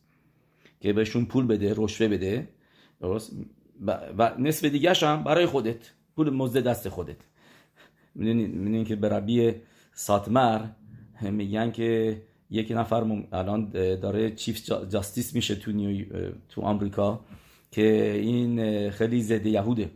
[0.80, 2.48] که بهشون پول بده رشوه بده.
[3.00, 3.32] درست؟
[4.18, 5.92] و نصف دیگه هم برای خودت.
[6.16, 7.16] پول مزد دست خودت.
[8.14, 9.52] می‌دونین که به ربی
[9.92, 10.60] ساتمر
[11.22, 16.06] میگن که یک نفر الان داره چیف جاستیس میشه تو نیو
[16.48, 17.20] تو آمریکا
[17.70, 19.90] که این خیلی زده یهوده.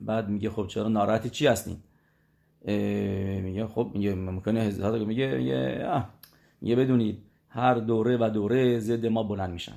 [0.00, 1.76] بعد میگه خب چرا ناراحتی چی هستین
[3.42, 6.06] میگه خب میگه ممکنه هزار میگه میگه
[6.60, 9.76] میگه بدونید هر دوره و دوره زد ما بلند میشن.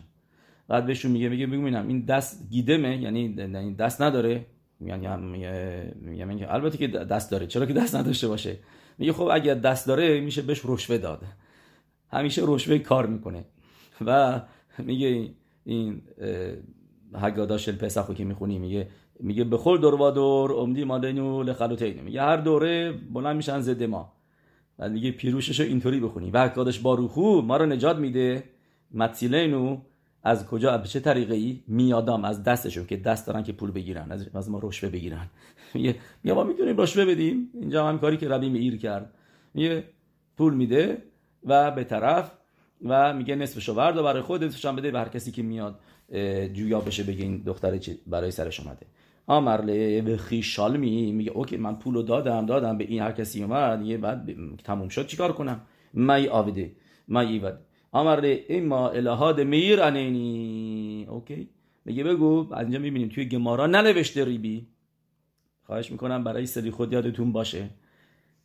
[0.67, 4.45] بعد بهشون میگه میگه ببینم این دست گیدمه یعنی این دست نداره.
[4.79, 7.47] میگن میگه میگه البته که دست داره.
[7.47, 8.57] چرا که دست نداشته باشه؟
[8.97, 11.21] میگه خب اگر دست داره میشه بهش رشوه داد.
[12.11, 13.45] همیشه رشوه کار می‌کنه.
[14.05, 14.41] و
[14.77, 15.29] میگه
[15.65, 16.01] این
[17.15, 18.87] هگاداش پسخو که می‌خونی میگه
[19.19, 23.87] میگه به خل دور و دور امدی مادنو لخلوتین میگه هر دوره بلند میشن زده
[23.87, 24.13] ما.
[24.77, 26.31] بعد میگه پیروشش اینطوری بخونی.
[26.31, 28.43] و هگاداش باروخو ما رو نجات میده.
[28.93, 29.77] متیلینو
[30.23, 34.12] از کجا به چه طریقه ای میادام از دستشون که دست دارن که پول بگیرن
[34.12, 35.27] از, از ما رشوه بگیرن.
[35.73, 37.49] میگه میگه ما می‌تونیم رشوه بدیم.
[37.53, 39.13] اینجا هم کاری که ربی ایر کرد.
[39.53, 39.84] میگه
[40.38, 41.03] پول میده
[41.43, 42.32] و به طرف
[42.86, 45.79] و میگه نصفشو و برای خودش هم بده به هر کسی که میاد
[46.53, 48.86] جویا بشه بگه این دختره برای سرش اومده.
[49.27, 53.86] آمرله به خیشالمی؟ میگه اوکی من پولو دادم دادم به این هر کسی اومد.
[53.86, 54.29] یه بعد
[54.63, 55.62] تموم شد چیکار کنم؟
[55.93, 56.71] مای آویده
[57.08, 57.60] مای ایود
[57.91, 61.06] آمرله اما الهاد میر انینی.
[61.10, 61.49] اوکی؟
[61.86, 64.67] میگه بگو اینجا می‌بینیم توی گمارا ننوشته ریبی.
[65.63, 67.69] خواهش می‌کنم برای سری خود یادتون باشه.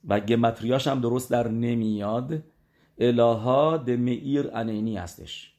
[0.09, 2.43] و گمتریاش هم درست در نمیاد.
[2.99, 5.55] الهاد میر انینی هستش.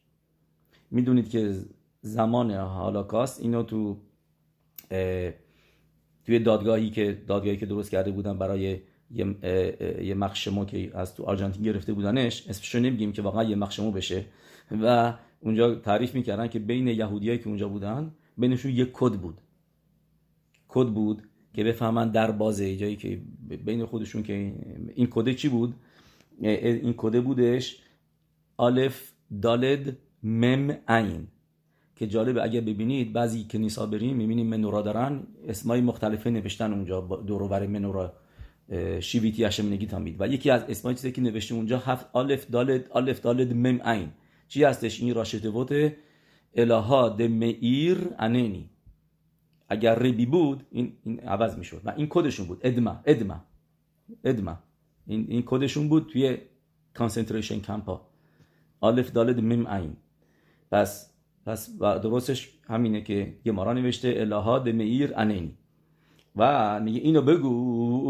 [0.92, 1.54] می‌دونید که
[2.02, 3.98] زمان هالاکاست اینو تو
[6.26, 8.80] توی دادگاهی که دادگاهی که درست کرده بودن برای
[9.12, 9.36] یه,
[10.04, 14.26] یه مخشمو که از تو آرژانتین گرفته بودنش اسمشو نمیگیم که واقعا یه مخشمو بشه.
[14.82, 19.42] و اونجا تعریف می‌کردن که بین یهودیایی که اونجا بودن بینشون یه کد بود.
[20.68, 23.22] کد بود که بفهمن در بازه جایی که
[23.66, 24.54] بین خودشون که
[24.96, 25.76] این کده چی بود؟
[26.40, 27.78] این کده بودش
[28.60, 31.28] الف دالد مم عین
[31.96, 37.48] که جالبه اگر ببینید بعضی کنیسا بریم می‌بینیم منورا دارن اسمای مختلفه نوشتن اونجا دور
[37.48, 38.14] بر منورا.
[39.00, 40.16] שויתי השם לנגדי תמיד.
[40.20, 44.10] و یکی از اسمای چیزی که نوشته اونجا هفت الف دالد الف دالد مم عین.
[44.48, 45.98] چی هستش؟ این راشته وته
[46.56, 48.70] אלהא דמאיר ענני
[49.70, 51.82] اگر ربی بود این, این عوض می‌شد.
[51.86, 52.60] و این کدشون بود.
[52.62, 53.44] ادما ادما
[54.24, 54.60] ادما.
[55.08, 56.38] این, این کدشون بود توی
[56.94, 58.08] concentration camp ا
[58.80, 59.96] آلف دالد میم عین.
[60.72, 61.12] پس
[61.46, 65.58] پس و درستش همینه که گمارا نوشته الهاد میر انینی.
[66.38, 68.10] و میگه اینو بگو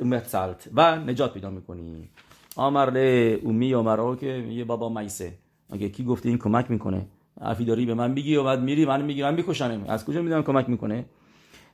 [0.00, 2.08] امتسلت و نجات پیدا می‌کنی.
[2.56, 5.32] آمر له اومی آمرا که میگه بابا مایسه
[5.70, 7.06] اگه کی گفته این کمک می‌کنه؟
[7.40, 9.84] حرفی داری به من میگی و بعد میری من می‌گیرم میکشنم.
[9.88, 11.04] از کجا می‌دونم کمک می‌کنه؟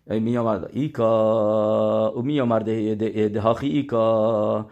[0.06, 2.08] می آمد ایکا.
[2.08, 2.94] او می آمد
[3.32, 4.66] دهاخی ایکا.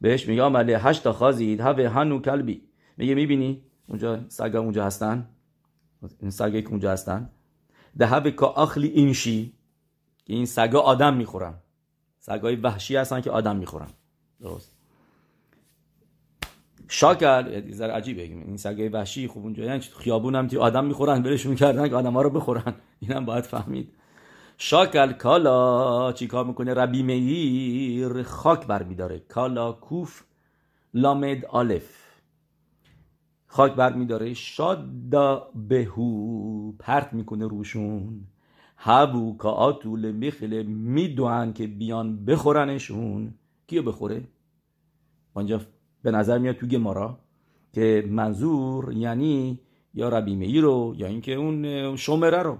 [0.00, 2.62] بهش میگه هشت خازید هوه هنو کلبی.
[2.96, 5.28] میگه می‌بینی؟ اونجا سگا اونجا هستن.
[6.20, 7.30] این سگا که اونجا هستن.
[7.98, 9.52] ده هوه که اخلی اینشی
[10.26, 11.54] این سگا آدم می‌خورن.
[12.18, 13.88] سگای وحشی هستن که آدم می‌خورن.
[14.40, 14.76] درست.
[16.88, 18.22] شاکر ذره عجیبه.
[18.22, 22.22] این سگای وحشی خوب اونجا یعنی خیابون هم آدم می‌خورن برشون می‌کردن که آدم ها
[22.22, 22.74] رو بخورن.
[23.00, 23.92] اینم باید فهمید.
[24.58, 30.22] شاکل کالا چی کار می‌کنه؟ ربی میر خاک برمیداره کالا کوف
[30.94, 32.06] لامد آلف.
[33.46, 36.72] خاک برمیداره شادا بهو.
[36.72, 38.26] پرت می‌کنه روشون.
[38.76, 43.34] هبو کااتول میخله میدوان که بیان بخورنشون.
[43.66, 44.28] کیو بخوره؟
[45.34, 45.60] آنجا
[46.02, 47.18] به نظر میاد تو گمارا
[47.72, 49.60] که منظور یعنی
[49.94, 52.58] یا ربی میر رو یا اینکه اون شمره رو.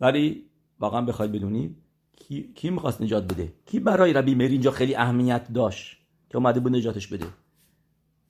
[0.00, 0.44] ولی
[0.80, 1.76] واقعا بخواید بدونید
[2.16, 5.96] کی, کی می‌خواست نجات بده؟ کی برای ربی میر اینجا خیلی اهمیت داشت
[6.30, 7.26] که اومده بود نجاتش بده؟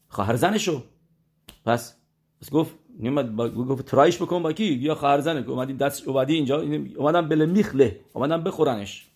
[0.08, 0.82] خواهر زنشو.
[1.64, 1.96] پس
[2.40, 6.34] پس گفت نیومد با گفت ترایش بکن با کی؟ یا خواهر زنه اومدی دست اومدی
[6.34, 6.62] اینجا.
[6.96, 9.06] اومدن بل میخله اومدن بخورنش.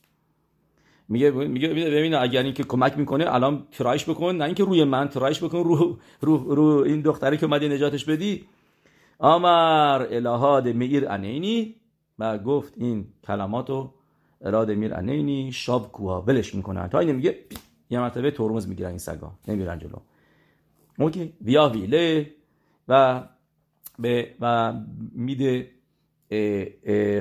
[1.09, 4.35] میگه میگه ببین اگر اینکه کمک می‌کنه الان ترایش بکن.
[4.35, 8.45] نه اینکه روی من ترایش بکن رو رو, رو این دختری که اومدی نجاتش بدی.
[9.21, 11.75] امر الهاد میر انینی.
[12.19, 13.91] و گفت این کلماتو
[14.41, 17.39] اراده میر انینی شاب کوها ولش می‌کنن تا این میگه
[17.91, 19.33] یه مرتبه ترمز می‌گیرن این سگا.
[19.49, 19.97] نمیرن جلو.
[20.99, 22.31] اوکی ویا ویله
[22.89, 23.23] و
[23.99, 24.73] به و
[25.13, 25.71] میده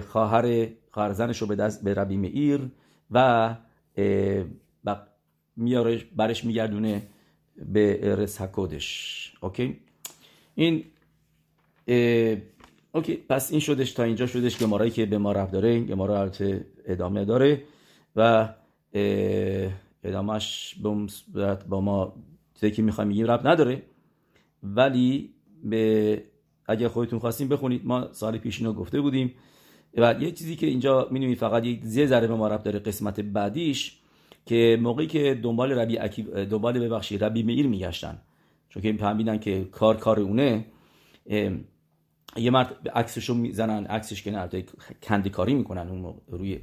[0.08, 2.62] خواهر خواهر زنش رو به دست به ربی میر
[3.12, 3.56] و
[4.86, 4.96] و
[5.56, 7.08] میاره برش میگردونه
[7.66, 9.80] به رسکودش اوکی؟
[10.56, 10.84] این
[12.92, 16.32] اوکی پس این شدش تا اینجا شدش گمارایی که به ما رفت داره گمارا
[16.86, 17.64] ادامه داره
[18.16, 18.50] و
[20.04, 20.76] ادامهش
[21.70, 22.16] با ما
[22.54, 23.82] چیزی که می‌خوایم میگیم رفت نداره.
[24.64, 25.34] ولی
[25.64, 26.24] به
[26.68, 29.34] اگر خودتون خواستیم بخونید ما سال پیش اینو گفته بودیم.
[29.98, 33.20] و یه چیزی که اینجا می‌بینید فقط یک زی ذره به ما رفت داره قسمت
[33.20, 33.98] بعدیش
[34.46, 35.98] که موقعی که دنبال ربی
[36.46, 38.22] دنبال ببخشید ربی میر میگشتن.
[38.70, 40.66] چون که فهمیدن که کار کار اونه
[42.38, 44.50] یه مرد عکسشو می‌زنن عکسش که نه
[45.04, 46.60] کندی کاری می‌کنن اون روی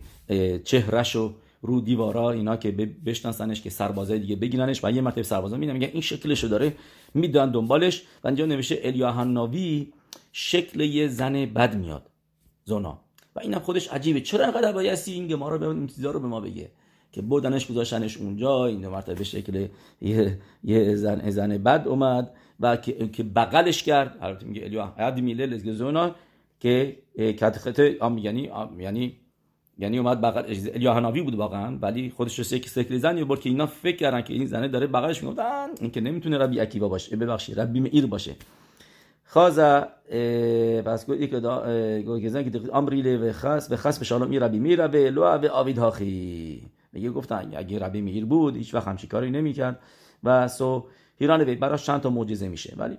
[0.64, 2.70] چهرهشو رو دیوارا اینا که
[3.06, 4.84] بشناسنش که سربازای دیگه بگیرنش.
[4.84, 6.74] و یه مرتبه سربازا میدن میگن این شکلشو داره.
[7.14, 9.92] میدن دنبالش و اینجا نوشته الیاهناوی
[10.32, 12.10] شکل یه زن بد میاد.
[12.64, 13.00] زنا
[13.36, 14.20] و اینم خودش عجیبه.
[14.20, 16.70] چرا انقدر بایستی این ما رو این چیزا رو به ما بگه.
[17.12, 18.66] که بودنش گذاشتنش اونجا.
[18.66, 19.68] این مرتبه شکل
[20.00, 24.18] یه, یه زن زن بد اومد و که, که بغلش کرد.
[24.20, 26.14] البته میگه الیا عاد میله لزگزونا
[26.60, 26.96] که
[27.40, 29.16] کاتخت ام یعنی یعنی
[29.78, 30.42] یعنی اومد بغل
[30.74, 34.34] الیاهناوی بود واقعا ولی خودش رو سکل سکل زن برد که اینا فکر کردن که
[34.34, 37.16] این زنه داره بغلش می‌گفتن این که نمی‌تونه ربی اکیبا باشه.
[37.16, 38.36] ببخشید ربی میر باشه.
[39.24, 39.88] خازا
[40.86, 41.34] بس گفت یک
[42.24, 45.78] گزن که امری و خاص و خاص به شالوم ربی میر و لو و آوید
[45.78, 46.62] هاخی.
[46.92, 49.80] میگه گفتن اگه ربی میر بود هیچ وقت همچین کاری نمی‌کرد.
[50.24, 50.86] و سو
[51.18, 52.74] هیران وی براش چند تا معجزه میشه.
[52.76, 52.98] ولی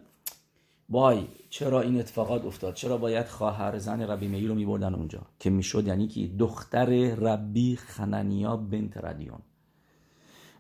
[0.90, 5.50] وای چرا این اتفاقات افتاد؟ چرا باید خواهر زن ربی میر رو میبردن اونجا؟ که
[5.50, 9.40] می‌شد یعنی که دختر ربی خننیا بنت ردیون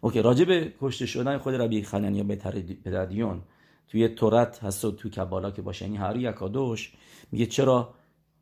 [0.02, 2.48] اوکی راجع به کشته شدن خود ربی خننیا بنت
[2.86, 3.42] ردیون
[3.88, 6.94] توی تورت هست و توی کبالا که باشه یعنی هر یکادوش
[7.32, 7.94] میگه چرا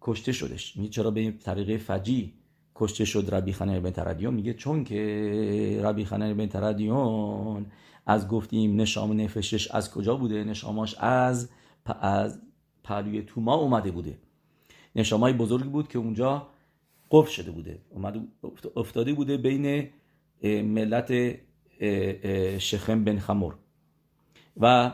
[0.02, 2.34] کشته شدش؟ میگه چرا به طریقه فجی
[2.76, 7.66] کشته شد ربی خننیا بنت ردیون میگه چون که ربی خننیا بنت ردیون
[8.06, 11.50] از گفتیم نشام نفشش از کجا بوده؟ نشاماش از
[11.86, 12.42] از
[12.84, 14.18] پهلوی توما اومده بوده.
[14.96, 16.48] نشامای بزرگی بود که اونجا
[17.12, 17.82] قفل شده بوده.
[18.76, 19.90] افتاده بوده بین
[20.44, 21.36] ملت
[22.60, 23.56] شخم بن خمور.
[24.58, 24.92] و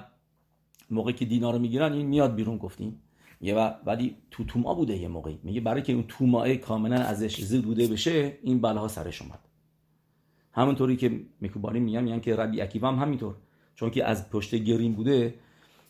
[0.90, 3.02] موقعی که دینا رو می‌گیرن این میاد بیرون گفتیم.
[3.42, 5.40] یه ولی تو توما بوده یه موقعی.
[5.44, 9.40] میگه برای که اون توماه کاملا ازش زد بوده بشه این بلاها سرش اومد.
[10.54, 13.36] همونطوری که میکوبانی میگن میگن که ربی اکیوا هم همینطور.
[13.76, 15.36] چون که از پشت گرین بوده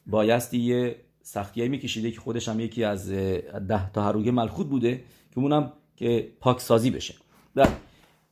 [0.08, 5.40] بایستی یه سختی میکشیده که خودش هم یکی از ده تا هروگه ملخوت بوده که
[5.40, 7.16] اونم که پاکسازی بشه.
[7.56, 7.68] و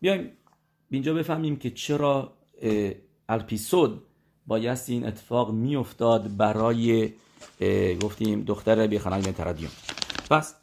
[0.01, 0.31] بیایم
[0.89, 2.33] اینجا بفهمیم که چرا
[3.29, 4.01] الپیسود
[4.47, 7.13] بایستی این اتفاق میافتاد برای
[8.01, 9.71] گفتیم دختر بن تردیون
[10.29, 10.55] پس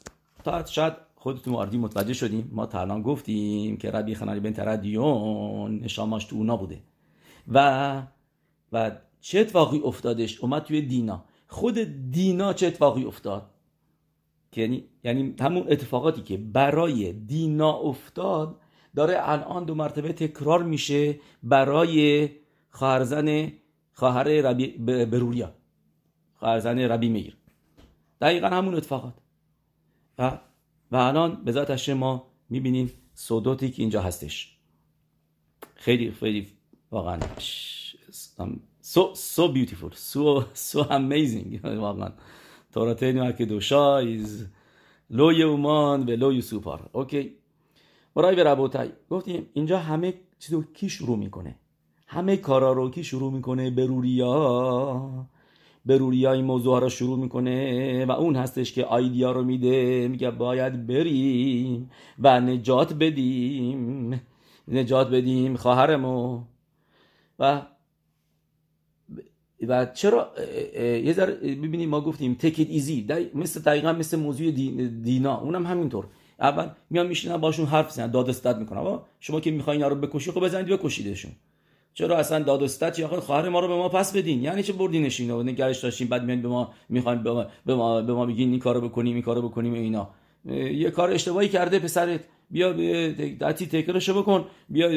[0.43, 5.79] تا شاید خودتون واردی متوجه شدیم ما تا الان گفتیم که ربی خنال بن تردیون
[5.79, 6.79] نشاماش تو اونا بوده.
[7.47, 8.01] و
[8.71, 8.91] و
[9.23, 11.25] چه اتفاقی افتادش؟ اومد توی دینا.
[11.47, 11.77] خود
[12.11, 13.49] دینا چه اتفاقی افتاد؟
[14.55, 18.59] یعنی یعنی همون اتفاقاتی که برای دینا افتاد
[18.95, 22.29] داره الان دو مرتبه تکرار میشه برای
[22.69, 23.51] خواهرزن
[23.93, 24.67] خواهر ربی
[25.05, 25.53] بروریا.
[26.35, 27.37] خواهرزن ربی میر.
[28.21, 29.13] دقیقا همون اتفاقات.
[30.17, 30.39] و,
[30.91, 34.57] و الان به ذات ما می‌بینیم صدوتی که اینجا هستش.
[35.75, 36.47] خیلی خیلی
[36.91, 37.19] واقعا.
[38.83, 39.91] So so beautiful.
[39.95, 41.59] So so amazing.
[41.85, 42.09] واقعا.
[42.73, 44.45] توراتین که دوشا از
[45.09, 46.89] لو یومان و لو سوپار.
[46.93, 47.35] اوکی
[48.15, 48.89] برای به ربوتای.
[49.09, 51.55] گفتیم اینجا همه چیزو کی شروع می‌کنه؟
[52.07, 55.27] همه کارا رو کی شروع می‌کنه؟ بروریا
[55.85, 60.07] بروریا این موضوع رو شروع می‌کنه و اون هستش که آیدیا رو میده.
[60.07, 64.21] میگه باید بریم و نجات بدیم.
[64.67, 66.43] نجات بدیم خواهرمو.
[67.39, 67.61] و
[69.67, 70.31] و چرا
[71.03, 74.51] یه ذره ببینیم ما گفتیم تکید ایزی مثل دقیقا مثل موضوع
[75.03, 76.05] دینا اونم همینطور.
[76.39, 80.31] اول میان میشینن باشون حرف می‌زنن داد استد می‌کنن شما که می‌خواین اینا رو بکشی
[80.31, 81.31] خب بزنید بکشیدشون.
[81.93, 84.43] چرا اصلا داد استد یا خواهر ما رو به ما پس بدین.
[84.43, 88.01] یعنی چه بردینش اینا نگرش داشتیم بعد میان به ما می‌خوایم به ما به ما,
[88.01, 90.09] به ما میگین این کارو بکنیم این کارو بکنیم اینا.
[90.73, 92.19] یه کار اشتباهی کرده پسرت.
[92.53, 92.71] بیا
[93.41, 94.45] دتی تکرشو بکن.
[94.69, 94.87] بیا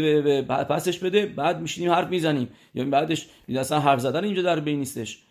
[0.43, 2.49] پسش بده بعد میشینیم حرف می‌زنیم.
[2.75, 5.23] یا بعدش اصلا حرف زدن اینجا در بین نیستش.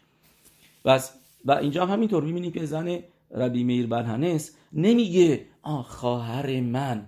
[0.85, 1.13] بس
[1.45, 2.99] و اینجا هم همینطور می‌بینیم که زن
[3.31, 7.07] ربی میر برهنس نمیگه آ خواهر من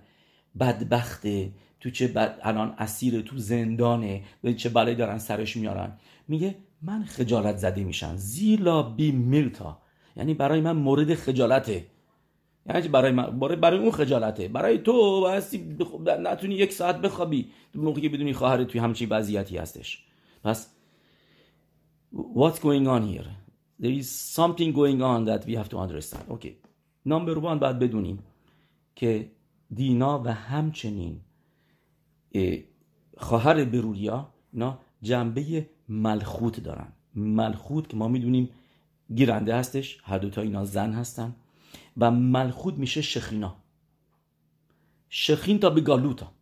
[0.60, 1.50] بدبخته
[1.80, 2.38] تو چه بد...
[2.42, 4.22] الان اسیر تو زندانه
[4.56, 5.92] چه بلایی دارن سرش میارن.
[6.28, 9.78] میگه من خجالت زده میشم زیلا بی میلتا
[10.16, 11.86] یعنی برای من مورد خجالته.
[12.68, 14.48] یعنی برای من؟ برای, برای اون خجالته.
[14.48, 15.76] برای تو هستی
[16.22, 17.50] نتونی یک ساعت بخوابی.
[17.74, 20.04] موقعی که بدونی خواهر توی همچین وضعیتی هستش.
[20.44, 20.74] پس
[22.14, 23.30] what's going on here?
[23.82, 26.24] There is something going on that we have to understand.
[26.30, 26.52] Okay.
[27.06, 28.18] نمبر وان باید بدونیم
[28.96, 29.30] که
[29.74, 31.20] دینا و همچنین
[33.16, 36.92] خواهر بروریا اینا جنبه ملخوت دارن.
[37.14, 38.48] ملخوت که ما می‌دونیم
[39.14, 39.98] گیرنده هستش.
[40.02, 41.34] هر دوتا اینا زن هستن.
[41.98, 43.56] و ملخود میشه شخینا.
[45.08, 46.32] شخین تا به گالوتا.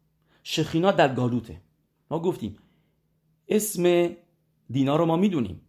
[0.42, 1.60] شخینا در گالوته.
[2.10, 2.56] ما گفتیم
[3.48, 4.10] اسم
[4.70, 5.60] دینا رو ما می‌دونیم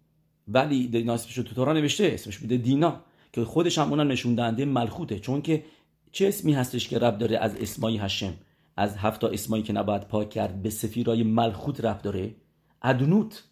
[0.47, 3.01] ولی دینا اسمش تو تورا نوشته اسمش بوده دینا
[3.33, 5.65] که خودش هم اونم نشون دهنده ملخوته چون که
[6.11, 8.33] چه اسمی هستش که رب داره از اسمای هشم
[8.77, 12.35] از هفتا اسمایی که نباید پاک کرد به سفیرای ملخوت رب داره.
[12.81, 13.43] ادنوت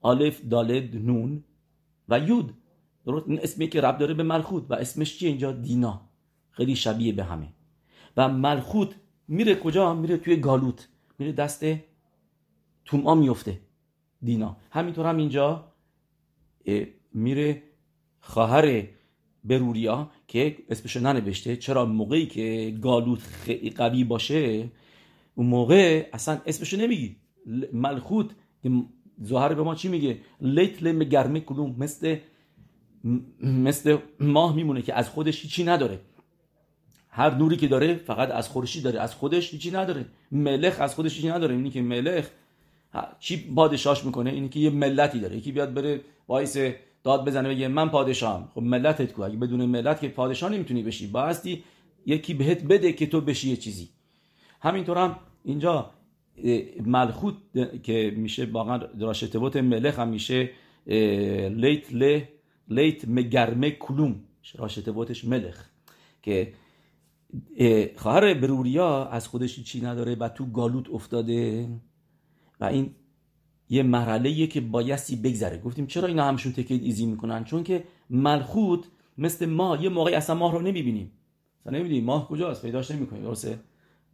[0.00, 1.44] آلف دالد نون
[2.08, 2.54] و یود.
[3.06, 6.00] درست؟ این اسمی که رب داره به ملخوت و اسمش چیه اینجا؟ دینا.
[6.50, 7.48] خیلی شبیه به همه.
[8.16, 8.94] و ملخوت
[9.28, 10.88] میره کجا؟ میره توی گالوت.
[11.18, 11.64] میره دست
[12.84, 13.60] توما میفته.
[14.22, 14.56] دینا.
[14.70, 15.72] همینطور هم اینجا
[17.14, 17.62] میره
[18.20, 18.84] خواهر
[19.44, 21.56] بروریا که اسمشو ننوشته.
[21.56, 24.70] چرا؟ موقعی که گالوت خیلی قوی باشه
[25.34, 27.16] اون موقع اصلا اسمشو نمیگی.
[27.72, 28.30] ملخوت
[29.24, 32.16] ظاهر به ما چی میگه؟ لیت لم گرمه کلوم مثل
[33.42, 36.00] مثل ماه میمونه که از خودش هیچی نداره.
[37.10, 40.06] هر نوری که داره فقط از خورشید داره از خودش هیچی نداره.
[40.32, 41.54] ملخ از خودش هیچی نداره.
[41.54, 42.28] اینی که ملخ
[43.20, 45.36] چی پادشاهش می‌کنه؟ اینی که یه ملتی داره.
[45.36, 46.58] یکی بیاد بره باعث
[47.04, 48.48] داد بزنه بگه من پادشاهم.
[48.54, 51.06] خب ملتت کو؟ اگه بدون ملت که پادشاه نمی‌تونی بشی.
[51.06, 51.64] باستی
[52.06, 53.88] یکی بهت بده که تو بشی یه چیزی.
[54.60, 55.90] همینطور هم اینجا
[56.86, 57.34] ملخوت
[57.82, 60.50] که میشه واقعا راشتبوت ملخ هم میشه
[61.48, 62.28] لیت له
[62.68, 64.20] لیت مگرمه کلوم
[64.54, 65.64] راشته بوتش ملخ
[66.22, 66.52] که
[67.96, 71.68] خواهر بروریا از خودش چی نداره و تو گالوت افتاده.
[72.60, 72.90] و این
[73.68, 75.58] یه مرحله که بایستی بگذره.
[75.58, 78.84] گفتیم چرا اینا همشون تکید ایزی می‌کنن؟ چون که ملخوت
[79.18, 81.12] مثل ما یه موقعی اصلا ماه رو نمی‌بینیم.
[81.60, 83.58] اصلا نمی‌بینیم ماه کجاست پیداش نمی‌کنیم درسته؟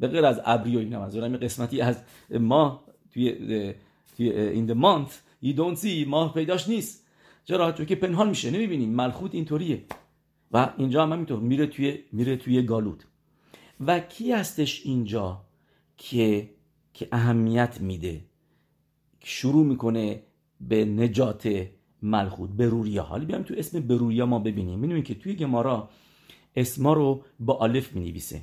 [0.00, 3.74] به غیر از ابری و اینا منظورم قسمتی از ماه توی
[4.16, 5.12] توی این the month
[5.44, 7.07] you don't see ماه پیداش نیست.
[7.48, 8.90] چرا؟ چون که پنهان میشه نمی‌بینیم.
[8.90, 9.84] ملخوت اینطوریه.
[10.52, 13.04] و اینجا هم همینطور میره توی میره توی گالود
[13.80, 15.44] و کی هستش اینجا
[15.96, 16.50] که
[16.94, 18.20] که اهمیت میده؟
[19.24, 20.22] شروع می‌کنه
[20.60, 21.66] به نجات
[22.02, 24.78] ملخوت بروریا حالا بیایم تو اسم بروریا ما ببینیم.
[24.78, 25.88] می‌دونیم که توی گمارا
[26.56, 28.42] اسما رو با الف می‌نویسه.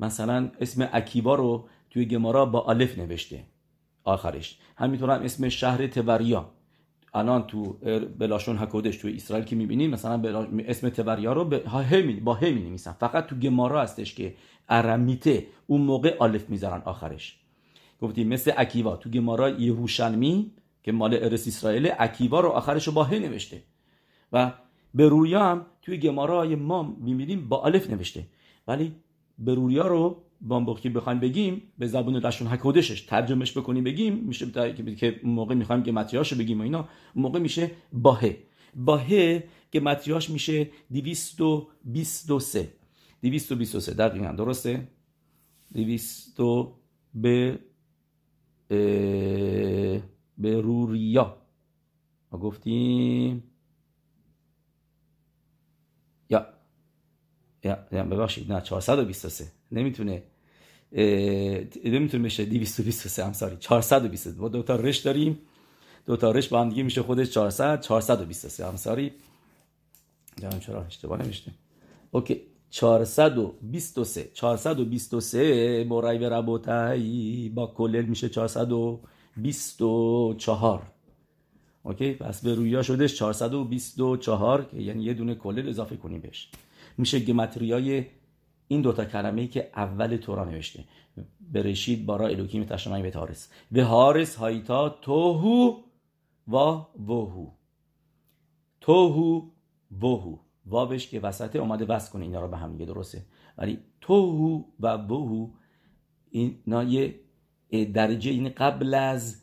[0.00, 3.44] مثلا اسم اکیوا رو توی گمارا با الف نوشته.
[4.04, 4.58] آخرش.
[4.76, 6.50] همینطور هم اسم شهر توریا.
[7.14, 7.76] الان تو
[8.18, 10.22] بلاشون حکودش تو اسرائیل که می‌بینیم مثلا
[10.58, 11.44] اسم توریا رو
[12.24, 14.34] با همی نمیسن فقط تو گمارا هستش که
[14.68, 15.46] ارمیته.
[15.66, 17.36] اون موقع الف می‌ذارن آخرش.
[18.00, 18.96] گفتیم مثل اکیوا.
[18.96, 20.50] تو گمارا یهوشلمی
[20.82, 23.62] که مال ارس اسرائیل اکیوا رو آخرش رو با ه نوشته.
[24.32, 24.52] و
[24.94, 28.26] برویا هم توی گمارای ما می‌بینیم با الف نوشته.
[28.68, 28.94] ولی
[29.38, 34.50] برویا رو با که بخوایم بگیم به زبون لشون حکودشش ترجمهش بکنیم بگیم میشه
[34.96, 35.92] که اون موقع می‌خوایم که
[36.32, 38.38] رو بگیم و اینا موقع میشه باهه.
[38.76, 42.72] باهه که متریاش میشه 223
[43.22, 44.88] 223 دقیقا درسته؟
[45.74, 46.40] 200
[47.14, 47.58] به
[50.38, 51.36] به روریا.
[52.32, 53.42] ما گفتیم
[56.30, 56.46] یا
[57.62, 60.22] یا ببخشید نه 423 نمی‌تونه
[61.84, 65.38] نمی‌تونه بشه 223 هم ساری 423 ما دو تا رش داریم.
[66.06, 69.12] دو تا رش با هم دیگه میشه خودش 400 423 هم ساری
[70.42, 71.52] جان چرا اشتباه نمیشه
[72.10, 72.40] اوکی.
[72.70, 80.82] 423 423 برای به ربوتایی با کلل میشه 424
[81.82, 82.12] اوکی.
[82.12, 86.48] پس به رویا شدش 424 که یعنی یه دونه کلل اضافه کنیم بهش.
[86.98, 88.04] میشه گمتریای
[88.68, 90.84] این دوتا کلمه ای که اول تورا نوشته.
[91.40, 95.76] برشید بارا الوکیم تشمعی به تارس به هارس هایتا توهو
[96.48, 97.50] و وهو.
[98.80, 99.42] توهو
[100.00, 100.36] وهو.
[100.66, 103.22] وابش که وسطه اومده وست کنه اینا رو به هم دیگه درسته؟
[103.58, 105.48] ولی توهو و وهو
[106.30, 107.14] اینا یه
[107.94, 109.42] درجه این قبل از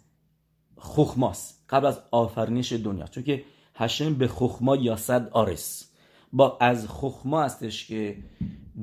[0.77, 3.05] خخماست قبل از آفرینش دنیا.
[3.05, 3.43] چون که
[3.75, 5.91] هشم به خخما یاسد آرس.
[6.33, 8.17] با از خخما هستش که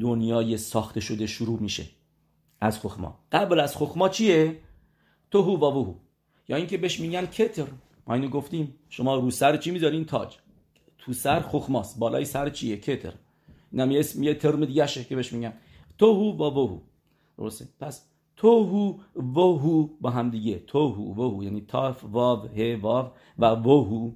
[0.01, 1.87] دنیای ساخته شده شروع میشه.
[2.61, 3.19] از خخما.
[3.33, 4.61] قبل از خخما چیه؟
[5.31, 5.95] توهو و وهو
[6.49, 7.67] یا اینکه بهش میگن کتر.
[8.07, 8.75] ما اینو گفتیم.
[8.89, 10.37] شما رو سر چی می‌ذارین؟ تاج.
[10.99, 11.99] تو سر خخماست.
[11.99, 13.13] بالای سر چیه؟ کتر.
[13.73, 15.53] اینم یه اسم یه ترم دیگه که بهش میگن.
[15.99, 16.79] توهو و وهو
[17.39, 17.69] درسته.
[17.81, 20.59] پس توهو وهو با هم دیگه.
[20.59, 23.07] توهو وهو یعنی تاف واو ه واو
[23.39, 24.11] و وهو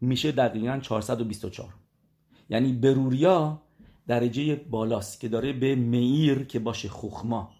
[0.00, 1.74] میشه دقیقا 424
[2.50, 3.62] یعنی بروریا
[4.08, 7.50] درجه بالاست که داره به میر که باشه خخما.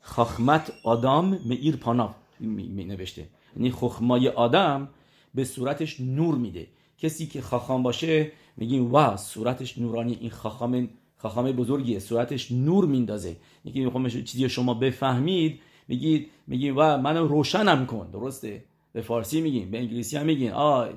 [0.00, 3.28] خخمت آدم میر پاناف می نوشته.
[3.56, 4.88] یعنی خخمای آدم
[5.34, 6.66] به صورتش نور میده.
[6.98, 10.16] کسی که خاخام باشه میگیم وا صورتش نورانی.
[10.20, 11.98] این خاخام خاخام بزرگیه.
[11.98, 13.36] صورتش نور میندازه.
[13.64, 18.10] یکی می‌خوام چیزی شما بفهمید میگید میگید و منو روشنم کن.
[18.10, 20.88] درسته؟ به فارسی میگیم به انگلیسی هم میگین آه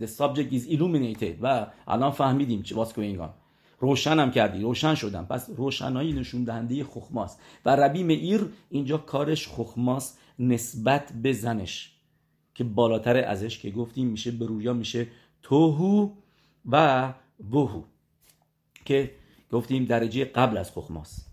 [0.00, 1.34] the subject is illuminated.
[1.42, 3.45] و الان فهمیدیم چی going on.
[3.78, 5.24] روشنم کردی روشن شدم.
[5.24, 7.40] پس روشنایی نشون دهنده خخماست.
[7.64, 11.92] و ربی مئیر اینجا کارش خخماست نسبت به زنش
[12.54, 15.06] که بالاتر ازش که گفتیم میشه به رویا میشه
[15.42, 16.10] توهو
[16.70, 17.14] و
[17.50, 17.82] وهو
[18.84, 19.14] که
[19.52, 21.26] گفتیم درجه قبل از خخماست.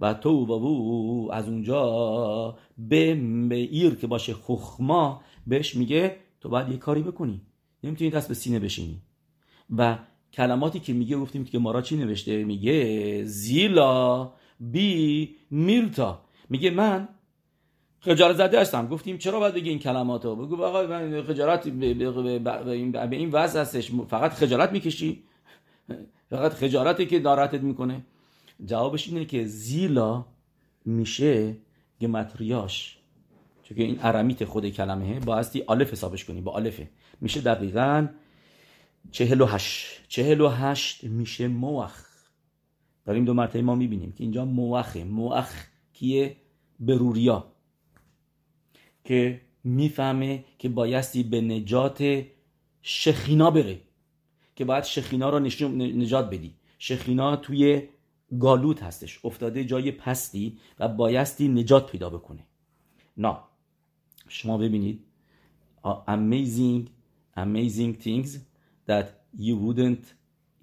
[0.00, 6.68] و تو و وو از اونجا به مئیر که باشه خخما بهش میگه تو باید
[6.68, 7.40] یه کاری بکنی.
[7.84, 9.02] نمی‌تونی دست به سینه بشینی.
[9.76, 9.98] و
[10.32, 17.08] کلماتی که میگه گفتیم که مارا چی نوشته؟ میگه زیلا بی میلتا میگه من
[18.00, 18.88] خجالت زده هستم.
[18.88, 23.90] گفتیم چرا باید بگی این کلماتو؟ بگو آقا من خجالت به این وضع هستش.
[24.08, 25.22] فقط خجالت می‌کشی؟
[26.30, 28.04] فقط خجالتی که دارتت می‌کنه؟
[28.64, 30.26] جوابش اینه که زیلا
[30.84, 31.56] میشه
[32.00, 32.98] گمتریاش
[33.62, 38.08] چون این ارمیت خود کلمه با هستی الف حسابش کنی با الفه میشه دقیقاً
[39.10, 40.08] چهل و هشت.
[40.08, 42.06] چهل و هشت میشه موخ.
[43.04, 46.36] داریم دو مرتبه ما می‌بینیم که اینجا موخه موخ کیه؟
[46.80, 47.52] بروریا.
[49.04, 52.24] که می‌فهمه که بایستی به نجات
[52.82, 53.80] شخینا بره.
[54.56, 55.38] که باید شخینا رو
[55.74, 56.54] نجات بدی.
[56.78, 57.88] شخینا توی
[58.40, 59.24] گالوت هستش.
[59.24, 62.46] افتاده جای پستی و بایستی نجات پیدا بکنه.
[63.16, 63.36] نه
[64.28, 65.04] شما ببینید.
[65.84, 66.88] amazing
[67.36, 68.28] amazing things
[68.90, 69.06] that
[69.46, 70.04] you wouldn't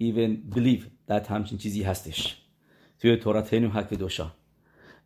[0.06, 2.36] even believe that همچین چیزی هستش.
[2.98, 4.32] توی تورات هنو حق دوشا.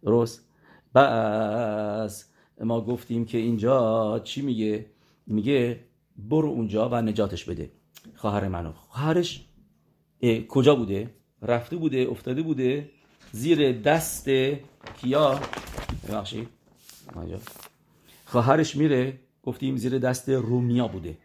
[0.03, 0.49] درست؟
[0.95, 2.29] بس
[2.61, 4.87] ما گفتیم که اینجا چی میگه؟
[5.27, 5.81] میگه
[6.17, 7.71] برو اونجا و نجاتش بده.
[8.15, 8.73] خواهر منو.
[8.73, 9.47] خواهرش
[10.49, 11.11] کجا بوده؟
[11.43, 12.91] رفته بوده افتاده بوده
[13.33, 14.29] زیر دست
[14.97, 15.41] کیا؟
[16.09, 16.49] ببخشید.
[18.25, 21.19] خواهرش میره گفتیم زیر دست رومیا بوده.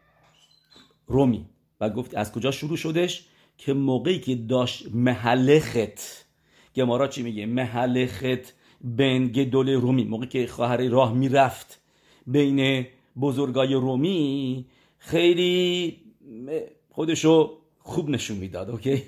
[1.08, 1.46] رومی.
[1.82, 3.26] و گفت از کجا شروع شدش؟
[3.58, 6.26] که موقعی که داشت محلخت
[6.76, 11.82] گمارا چی میگه؟ محلخت بین گدول رومی موقعی که خواهر راه می‌رفت
[12.28, 12.86] بین
[13.22, 14.66] بزرگای رومی
[14.98, 15.98] خیلی
[16.90, 19.04] خودشو خوب نشون می‌داد اوکی؟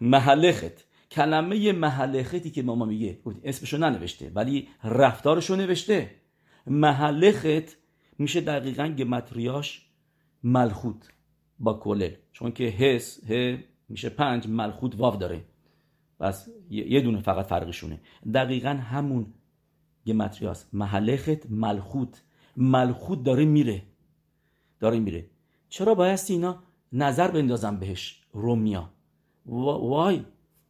[0.00, 6.10] محلخت کلمه محلختی که ماما میگه اسمشو ننوشته ولی رفتارشو نوشته.
[6.66, 7.76] محلخت
[8.18, 9.86] میشه دقیقا گمتریاش
[10.42, 11.11] ملخوت.
[11.62, 13.58] با کله چون که حس ه
[13.88, 15.44] میشه پنج ملخوت واو داره.
[16.20, 18.00] پس یه دونه فقط فرقشونه.
[18.34, 19.26] دقیقا همون
[20.06, 22.22] گمتریاس محلخت ملخوت.
[22.56, 23.82] ملخوت داره میره.
[24.80, 25.26] داره میره.
[25.68, 28.90] چرا بایستی اینا نظر بندازم بهش؟ رومیا.
[29.46, 30.22] وای.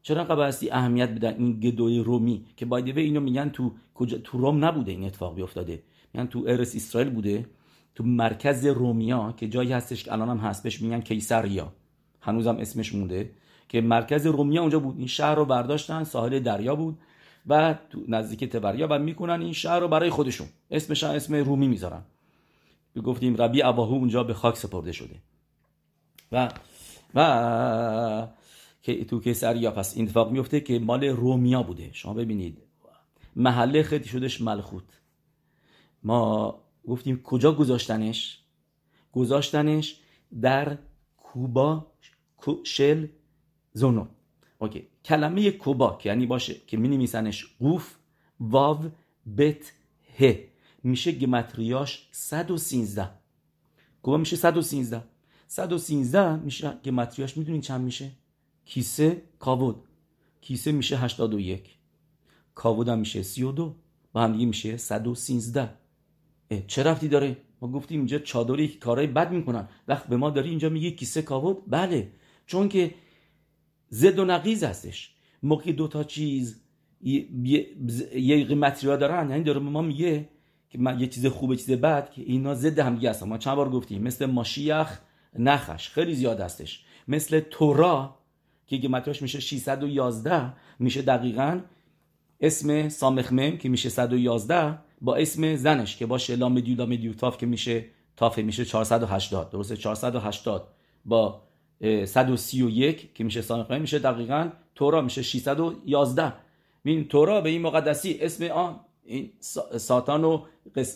[0.03, 4.65] چرا بایستی اهمیت بدن این گدوی رومی؟ که بایده اینو میگن تو کجا تو روم
[4.65, 5.83] نبوده این اتفاق بیفتاده
[6.15, 7.47] میگن تو ارس اسرائیل بوده.
[7.95, 11.73] تو مرکز رومیا که جایی هستش که الان هم هست بهش میگن کیسریا
[12.21, 13.31] هنوزم اسمش مونده.
[13.69, 14.99] که مرکز رومیا اونجا بود.
[14.99, 16.99] این شهر رو برداشتن ساحل دریا بود.
[17.47, 17.75] و
[18.09, 20.47] نزدیک تبریا و می‌کنن این شهر رو برای خودشون.
[20.71, 22.03] اسمش اسم رومی می‌ذارن.
[23.05, 25.15] گفتیم ربی اباهو اونجا به خاک سپرده شده.
[26.33, 26.49] و
[27.15, 28.29] و
[28.83, 31.91] که تو کیسریا پس این اتفاق میفته که مال رومیا بوده.
[31.93, 32.59] شما ببینید.
[33.37, 34.85] محله خیلی شدش ملخوت.
[36.03, 38.39] ما گفتیم کجا گذاشتنش؟
[39.13, 40.01] گذاشتنش
[40.41, 40.79] در
[41.17, 41.93] کوبا
[42.65, 43.07] شل
[43.73, 44.07] زونو.
[44.59, 44.89] اوکی.
[45.05, 47.97] کلمه کوبا که یعنی باشه که می نویسنش قوف
[48.41, 48.91] واو
[49.37, 49.73] بت
[50.21, 50.35] ه.
[50.83, 53.11] میشه گمتریاش 113
[54.03, 55.05] کوبا میشه 113
[55.47, 58.11] 113 میشه گمتریاش می‌دونین چند میشه؟
[58.65, 59.85] کیسه کاود
[60.41, 61.79] کیسه میشه 81
[62.55, 63.77] کاود هم میشه 32
[64.13, 65.71] با هم دیگه میشه 113
[66.61, 69.69] چه رفتی داره؟ ما گفتیم اینجا چادری که کارهای بد می‌کنن.
[69.89, 72.13] وقت به ما داری اینجا میگه کیسه کاود بله.
[72.47, 72.95] چون که
[73.89, 75.15] زد و نقیز هستش.
[75.43, 76.61] موقع دو تا چیز
[77.03, 79.31] یه قیمتی دارن.
[79.31, 80.29] یعنی داره ما میگه
[80.71, 83.29] که یه چیز خوبه چیز بد که اینا ضد دیگه هستن.
[83.29, 85.01] ما چند بار گفتیم؟ مثل ماشیخ
[85.39, 85.89] نخش.
[85.89, 86.85] خیلی زیاد هستش.
[87.09, 88.19] مثل تورا
[88.67, 91.61] که قیمتش میشه 611 میشه دقیقا
[92.41, 97.39] اسم سامخمم که میشه 111 با اسم زنش که باشه لام دیو لام دیو تاف
[97.39, 97.85] که میشه
[98.17, 100.69] تاف میشه 480 درسته؟ 480
[101.05, 101.43] با
[102.05, 106.33] 131 که میشه سامخمم میشه دقیقا تورا میشه 611
[106.85, 109.31] این تورا به این مقدسی اسم آن این
[109.77, 110.45] ساتان و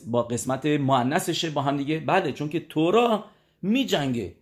[0.07, 2.00] با قسمت معنسشه با هم دیگه.
[2.00, 3.24] بله چون که تورا
[3.62, 4.34] می جنگه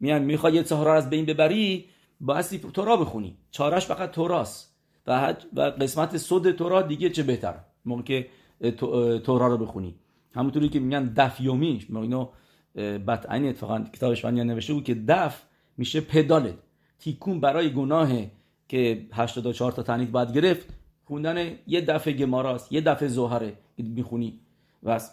[0.00, 1.84] میان می‌خوای یه سهرا از بین ببری
[2.20, 3.36] بایستی تورا بخونی.
[3.50, 4.74] چارش فقط توراست.
[5.06, 7.54] و, و قسمت صد تورا دیگه چه بهتر
[7.84, 8.26] موقع که
[9.24, 9.94] تورا رو بخونی.
[10.34, 12.28] همونطوری که میگن دف یومی اینو
[13.30, 15.42] این اتفاقا کتابش فنی نوشته بود که دف
[15.76, 16.54] میشه پدالت
[16.98, 18.10] تیکون برای گناه
[18.68, 20.68] که 84 تا تنیک باید گرفت
[21.04, 24.40] خوندن یه دفعه گماراست یه دفعه زهره می‌خونی.
[24.84, 25.10] بس.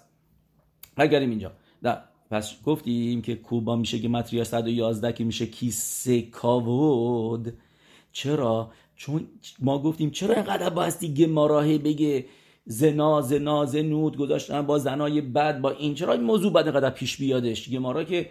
[0.97, 1.51] اگریم اینجا.
[1.83, 7.53] در پس گفتیم که کوبا میشه که متریا 111 که میشه کیسه کاود
[8.11, 9.27] چرا؟ چون
[9.59, 12.25] ما گفتیم چرا اینقدر بایستی گماراهی بگه؟
[12.71, 15.95] زنا زنا زنود گذاشتن با زنای بد با این.
[15.95, 18.29] چرا این موضوع بعد اینقدر پیش بیادش؟ گمارا که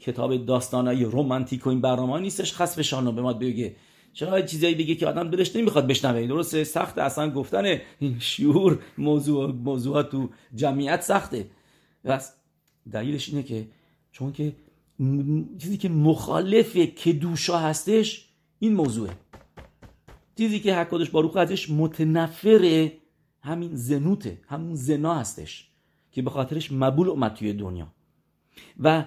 [0.00, 3.76] کتاب داستانای رومانتیک و این برنامه نیستش خصفشان به ما بگه.
[4.12, 9.52] چرا چیزایی بگه که آدم دلش نمی‌خواد بشنوه؟ درسته سخت اصلا گفتن این شعور موضوع
[9.52, 11.46] موضوعات تو جمعیت سخته.
[12.04, 12.32] بس
[12.92, 13.66] دلیلش اینه که
[14.12, 14.52] چون که
[15.58, 19.12] چیزی که مخالف کدوشا هستش این موضوعه.
[20.38, 22.92] چیزی که حکادش باروخ ازش متنفره
[23.42, 25.68] همین زنوته همون زنا هستش
[26.12, 27.86] که به خاطرش مبول اومد توی دنیا.
[28.80, 29.04] و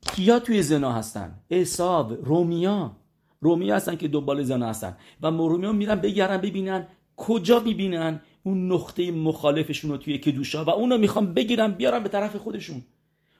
[0.00, 2.96] کیا توی زنا هستن؟ اصاب رومیا.
[3.40, 4.96] رومیا هستن که دنبال زنا هستن.
[5.22, 6.86] و رومیا میرن بگردن ببینن
[7.16, 12.36] کجا ببینن اون نقطه مخالفشون رو توی کدوشا و اونو می‌خوان بگیرن بیارن به طرف
[12.36, 12.82] خودشون.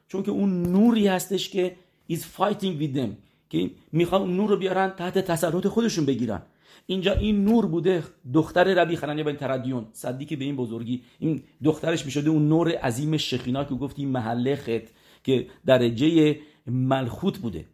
[0.08, 1.76] چون که اون نوری هستش که
[2.10, 3.10] is fighting with them
[3.50, 6.42] که می‌خوان اون نور رو بیارن تحت تسلط خودشون بگیرن.
[6.86, 8.04] اینجا این نور بوده
[8.34, 11.02] دختر ربی خنانیا بن تردیون صدیق به این بزرگی.
[11.18, 14.88] این دخترش می‌شده اون نور عظیم شخینا که گفتیم محله خط
[15.24, 17.66] که درجه ملخوت بوده.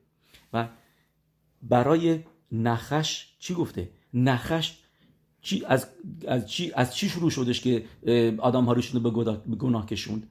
[0.53, 0.69] و
[1.63, 2.19] برای
[2.53, 4.73] نخش چی گفته؟ نخش
[5.43, 5.87] چی از,
[6.29, 7.85] از چی از چی شروع شدش که
[8.39, 9.11] آدم ها رو به
[9.57, 10.29] گناه کشوند؟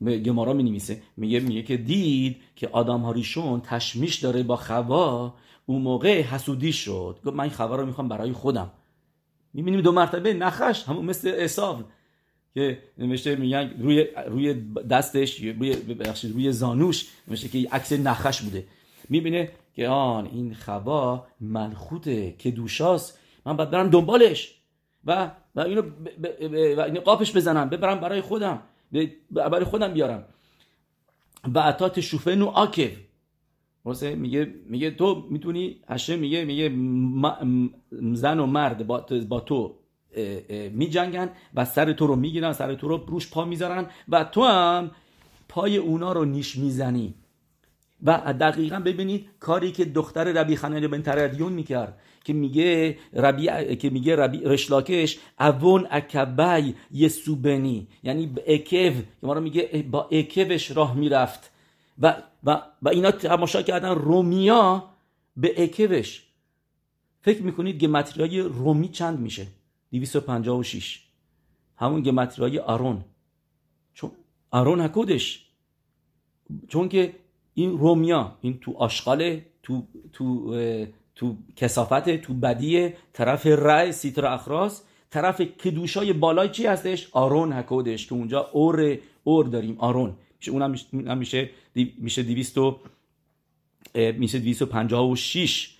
[0.00, 5.34] گمارا می نویسه میگه میگه که دید که آدم هاریشون تشمیش داره با خوا
[5.66, 7.18] اون موقع حسودی شد.
[7.24, 8.70] گفت من این خوا رو می‌خوام برای خودم.
[9.52, 11.82] می‌بینیم دو مرتبه نخش همون مثل اصاف
[12.54, 14.54] که نمیشه میگن روی روی
[14.90, 15.76] دستش روی
[16.34, 18.66] روی زانوش نمیشه که عکس نخش بوده.
[19.08, 24.54] می‌بینه که آن این خوا ملخوته که دوشاست من باید برم دنبالش
[25.04, 25.86] و و اینو ب...
[26.22, 26.46] ب...
[26.46, 26.78] ب...
[26.78, 28.62] و اینو قاپش بزنم ببرم برای خودم
[29.30, 30.24] برای خودم بیارم.
[31.54, 32.96] و عطات شوفه نو آکف.
[33.84, 36.68] واسه میگه میگه تو می‌تونی هشه میگه میگه
[38.12, 39.74] زن و مرد با, با تو
[40.72, 44.42] می جنگن و سر تو رو می‌گیرن سر تو رو روش پا می‌ذارن و تو
[44.42, 44.90] هم
[45.48, 47.14] پای اونا رو نیش می‌زنی.
[48.02, 53.90] و دقیقا ببینید کاری که دختر ربی خنان بن تردیون می‌کرد که میگه ربی که
[53.90, 60.96] میگه ربی رشلاکش اوون اکبای یسوبنی یعنی اکو که ما رو میگه با اکوش راه
[60.96, 61.50] می‌رفت.
[62.02, 62.14] و,
[62.44, 64.84] و, و اینا تماشا کردن رومیا
[65.36, 66.22] به اکوش.
[67.22, 69.46] فکر می‌کنید گمتریای رومی چند میشه؟
[69.92, 71.00] 256
[71.76, 73.04] همون گمتریای آرون.
[73.94, 74.10] چون
[74.50, 75.46] آرون هکودش
[76.68, 77.14] چون که
[77.54, 79.82] این رومیا این تو آشغاله تو
[80.12, 80.56] تو
[81.14, 84.82] تو کسافت تو بدیه طرف رای سیتر اخراس.
[85.10, 90.16] طرف کدوشای بالای چی هستش؟ آرون هکودش که اونجا اور اور داریم آرون.
[90.50, 92.58] اونم میشه میشه 200
[93.94, 95.76] میشه 256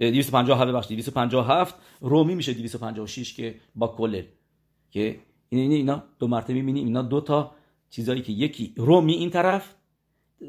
[0.00, 0.96] 257 ببخشید.
[0.96, 4.24] 257 رومی میشه 256 که با کلل
[4.90, 7.54] که این اینا دو مرتبه می‌بینیم اینا دو تا
[7.90, 9.74] چیزایی که یکی رومی این طرف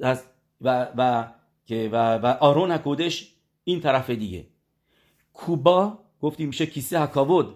[0.02, 0.24] از
[0.62, 1.32] و و
[1.66, 4.48] که و, و آرون هکودش این طرف دیگه.
[5.34, 7.56] کوبا گفتیم میشه کیسه هکاود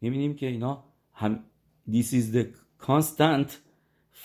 [0.00, 1.44] می‌بینیم که اینا هم
[1.90, 2.46] this is the
[2.86, 3.67] constant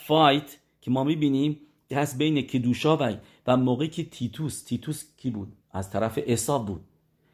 [0.08, 0.50] fight
[0.82, 1.60] که ما می‌بینیم
[1.92, 3.18] هست بین کدوشا و
[3.48, 6.82] و موقعی که تیتوس تیتوس کی بود؟ از طرف اصاب بود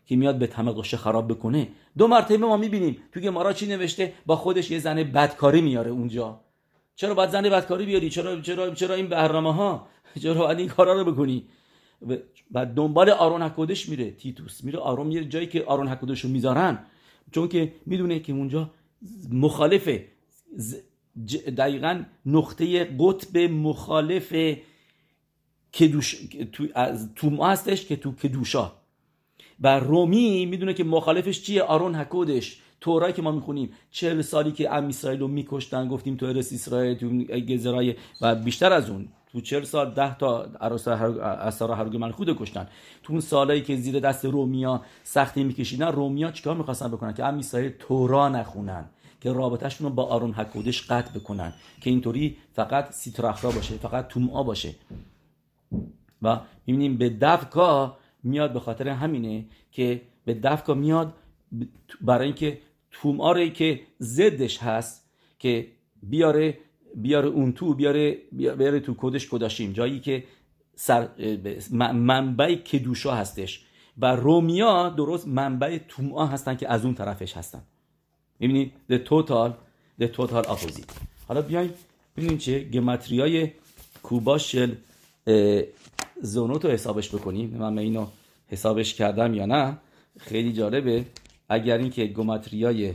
[0.05, 1.67] که میاد به تمقشه خراب بکنه.
[1.97, 5.91] دو مرتبه ما می‌بینیم تو که مارا چی نوشته؟ با خودش یه زن بدکاری میاره
[5.91, 6.39] اونجا.
[6.95, 9.87] چرا باید زن بدکاری بیاری؟ چرا چرا چرا این برنامه ها
[10.21, 11.45] چرا باید این کارا رو بکنی؟
[12.51, 14.63] و دنبال آرون حکودش میره تیتوس.
[14.63, 16.85] میره آرون میره جایی که آرون حکودش رو می‌ذارن.
[17.31, 18.71] چون که می‌دونه که اونجا
[19.31, 20.07] مخالفه
[21.57, 24.33] دقیقا نقطه قطب مخالف
[25.73, 26.15] کدوش
[26.51, 28.71] تو از تو هستش که تو کدوشا.
[29.61, 32.61] و رومی می‌دونه که مخالفش چیه؟ آرون حکودش.
[32.81, 33.69] تورایی که ما می‌خونیم.
[33.91, 37.07] چهل سالی که ام اسرائیل رو میکشتن گفتیم تو ارس اسرائیل تو
[37.53, 39.07] گزرای و بیشتر از اون.
[39.31, 42.67] تو چهل سال ده تا اثار هرگو ملخود کشتن.
[43.03, 47.37] تو اون سالایی که زیر دست رومیا سختی میکشیدن رومیا چیکار می‌خواستن بکنن؟ که ام
[47.37, 48.85] اسرائیل تورا نخونن.
[49.21, 54.43] که رابطهشون رو با آرون حکودش قطع بکنن که اینطوری فقط سیترخرا باشه فقط تومعا
[54.43, 54.75] باشه.
[56.21, 61.13] و می‌بینیم به دفکا میاد به خاطر همینه که به دفکا میاد
[62.01, 62.61] برای اینکه
[62.91, 65.09] توماره که زدش هست
[65.39, 65.67] که
[66.03, 66.57] بیاره
[66.95, 70.23] بیاره اون تو بیاره بیاره تو کدش کداشیم جایی که
[70.75, 71.07] سر
[71.93, 73.65] منبع کدوشا هستش.
[73.97, 77.61] و رومیا درست منبع توما هستن که از اون طرفش هستن.
[78.39, 79.51] می‌بینید the total
[80.01, 80.91] the total opposite.
[81.27, 81.73] حالا بیاین
[82.17, 83.51] ببینیم چه گمتریای
[84.03, 84.75] کوباشل
[86.21, 87.49] زونوت رو حسابش بکنیم.
[87.49, 88.07] من اینو
[88.47, 89.77] حسابش کردم یا نه؟
[90.17, 91.05] خیلی جالبه.
[91.49, 92.93] اگر اینکه گمتریای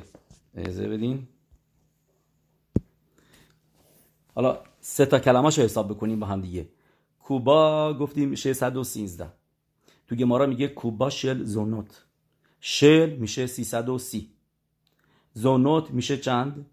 [0.55, 1.29] ازه بدین.
[4.35, 6.69] حالا سه تا کلماشو حساب بکنیم با هم دیگه.
[7.19, 9.27] کوبا گفتیم میشه 113
[10.09, 12.05] تو گمارا میگه کوبا شل زونوت.
[12.61, 14.34] شل میشه 330
[15.35, 16.67] زونوت میشه چند؟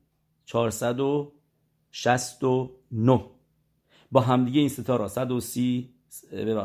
[0.45, 3.25] 469
[4.11, 5.07] با همدیگه این ستا را.
[5.07, 5.89] 130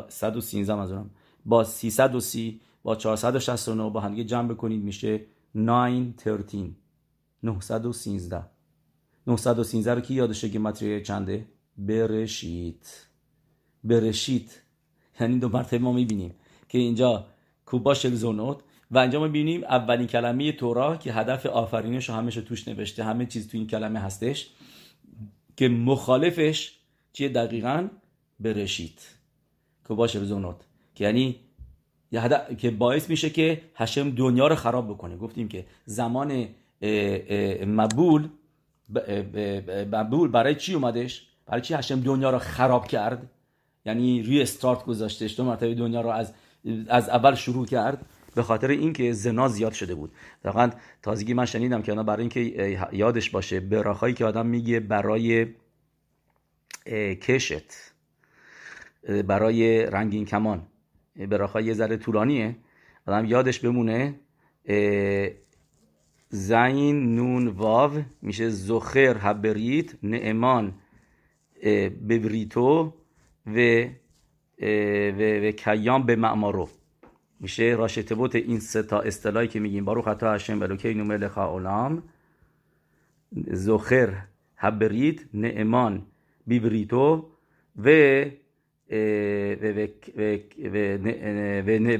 [0.08, 1.10] 113 منظورم.
[1.44, 6.70] با 330 با 469 با همدیگه جمع بکنید میشه 913
[7.42, 8.42] 913
[9.26, 12.86] 913 رو کی یادشه که متریه چنده؟ برشید.
[13.84, 14.50] برشید.
[15.20, 16.34] یعنی دو مرتبه ما می‌بینیم
[16.68, 17.26] که اینجا
[17.66, 18.58] کوباش زونوت
[18.90, 23.58] و اینجا ما اولین کلمه تورا که هدف آفرینش همش توش نوشته همه چیز تو
[23.58, 24.50] این کلمه هستش
[25.56, 26.72] که مخالفش
[27.12, 27.88] چیه؟ دقیقا
[28.40, 29.00] برشید
[29.88, 30.56] کوباش زونوت
[30.94, 31.36] که یعنی
[32.58, 35.16] که باعث میشه که هشم دنیا رو خراب بکنه.
[35.16, 36.48] گفتیم که زمان
[37.66, 38.28] مبول
[39.92, 43.30] مبول برای چی اومدش؟ برای چی هشم دنیا رو خراب کرد؟
[43.86, 45.36] یعنی ری استارت گذاشتش.
[45.36, 46.32] دو مرتبه دنیا رو از
[46.88, 48.06] از اول شروع کرد.
[48.36, 50.12] به خاطر اینکه زنا زیاد شده بود.
[50.44, 50.70] واقعا
[51.02, 52.40] تازگی من شنیدم که برای اینکه
[52.92, 55.46] یادش باشه براخایی که آدم میگه برای
[57.22, 57.92] کشت
[59.26, 60.66] برای رنگین کمان
[61.16, 62.56] براخای یه ذره طولانیه.
[63.06, 64.14] آدم یادش بمونه
[66.28, 70.74] زین نون واو میشه زخر هبریت نعمان
[72.08, 72.92] ببریتو
[73.46, 73.84] و
[74.62, 76.68] و, و کیام به معمارو.
[77.40, 79.84] میشه راشتبوت این سه تا اصطلاحی که میگیم.
[79.84, 82.02] باروخ خطا هشم بلوکی ملک عالم
[83.46, 84.14] زخر
[84.56, 86.02] حبرید نعمان
[86.46, 87.28] بیبریتو
[87.84, 88.24] و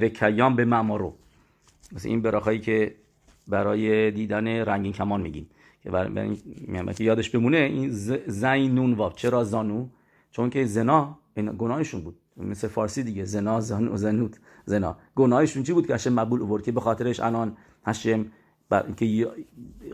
[0.01, 1.14] و کیام به معمارو
[1.93, 2.95] مثل این براخایی که
[3.49, 5.51] برای دیدن رنگین کمان میگیم.
[5.82, 6.37] که برای
[6.95, 7.91] که یادش بمونه این
[8.26, 9.16] زین نون واب.
[9.16, 9.89] چرا زانو؟
[10.30, 11.18] چون که زنا
[11.59, 12.16] گناهشون بود.
[12.37, 14.41] مثل فارسی دیگه زنا زانو زنوت.
[14.67, 14.97] زنا.
[15.14, 18.27] گناهشون چی بود که هشم مبول اوورد که به خاطرش الان هشم
[18.97, 19.29] که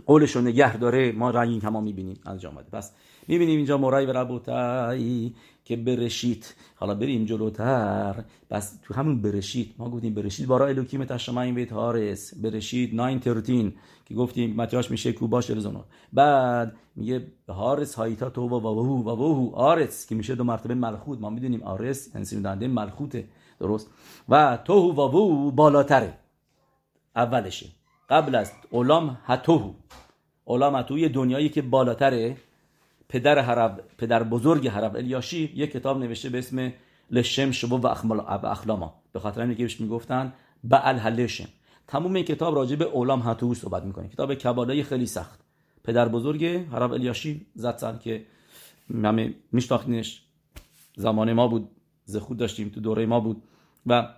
[0.07, 2.17] قولش رو نگه داره ما رنگین کمان می‌بینیم.
[2.27, 2.93] از آمده پس
[3.29, 8.25] می‌بینیم اینجا مرای و ربوتایی که برشید حالا بریم جلوتر.
[8.51, 11.07] بس تو همون برشید ما گفتیم برشید بارا الوکیم
[11.39, 13.73] این بیت هارس برشید 913
[14.05, 19.55] که گفتیم متیاش میشه کوباش رزونو بعد میگه هارس هایتا تو و وهو و وهو
[19.55, 21.21] آرس که میشه دو مرتبه ملخوت.
[21.21, 23.25] ما می‌دونیم آرس یعنی دنده ملخوته.
[23.63, 23.91] درست.
[24.29, 26.19] و تو و وهو بالاتره.
[27.17, 27.67] اولشه.
[28.11, 29.73] قبل از اولام هتوهو.
[30.45, 32.37] اولام هتوهو یه دنیایی که بالاتره.
[33.09, 36.73] پدر حرب پدر بزرگ حرب الیاشی یک کتاب نوشته به اسم
[37.11, 37.87] لشم شبو و
[38.47, 38.95] اخلاما.
[39.13, 40.33] به خاطر اینکه بهش می‌گفتن
[40.65, 41.49] بعل هلشم
[41.89, 44.09] تموم این کتاب راجع به اولام هتو صحبت می‌کنه.
[44.09, 45.41] کتاب کبالای خیلی سخت.
[45.85, 48.27] پدر بزرگ حرب الیاشی زد که
[48.91, 50.23] همه میشناختینش.
[50.97, 51.69] زمان ما بود.
[52.05, 53.43] زخود داشتیم تو دوره ما بود.
[53.87, 54.09] و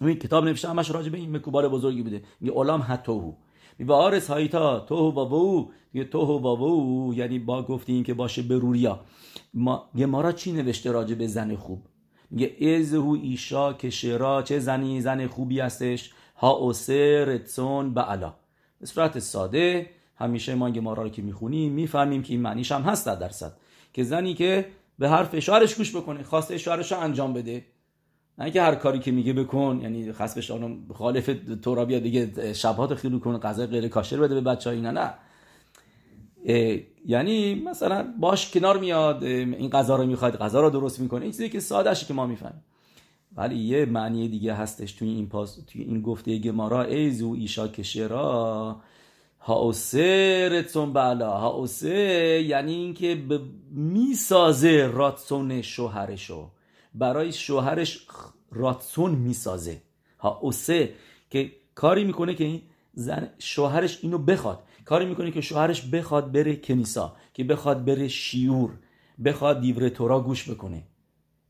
[0.00, 2.22] این کتاب نوشته همش راجع به این مکوبال بزرگی بوده.
[2.40, 3.32] میگه اولام هتوهو
[3.78, 9.00] می با آرس هایتا توهو بابو یه توهو بابو یعنی با گفتیم که باشه بروریا
[9.54, 11.86] ما یه مارا چی نوشته راجع به زن خوب؟
[12.30, 16.12] میگه ازهو ایشا که شرا چه زنی زن خوبی هستش.
[16.36, 18.34] ها اوسه رتسون بعلا
[18.80, 23.06] به صورت ساده همیشه ما گمارا رو که می‌خونیم می‌فهمیم که این معنیش هم هست
[23.06, 23.52] در درصد.
[23.92, 24.66] که زنی که
[24.98, 27.64] به حرف شوهرش گوش بکنه خواسته شوهرش رو انجام بده.
[28.38, 31.30] نه که هر کاری که میگه بکن یعنی خاص آنو خالف
[31.62, 35.14] تورا بیاد دیگه شبهات خیلی کن غذا غیر کاشر بده به بچه اینا نه.
[37.06, 41.48] یعنی مثلا باش کنار میاد این غذا رو می‌خواد غذا رو درست می‌کنه این چیزی
[41.48, 42.64] که ساده که ما می‌فهمیم.
[43.36, 48.76] ولی یه معنی دیگه هستش توی این پاس توی این گفته گمارا ایزو ایشا کشرا
[49.40, 51.96] هاوسه رتسون بالا هاوسه
[52.46, 53.22] یعنی اینکه
[53.70, 56.50] می‌سازه راتسون شوهرشو.
[56.94, 58.06] برای شوهرش
[58.50, 59.82] راتسون می‌سازه.
[60.18, 60.94] ها اوسه
[61.30, 62.62] که کاری می‌کنه که این
[62.94, 64.62] زن شوهرش اینو بخواد.
[64.84, 68.70] کاری می‌کنه که شوهرش بخواد بره کنیسا که بخواد بره شیور
[69.24, 70.82] بخواد دیور تورا گوش بکنه.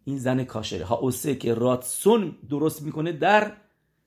[0.05, 0.85] این زن کاشره.
[0.85, 3.53] ها اوسه که راتسون درست می‌کنه در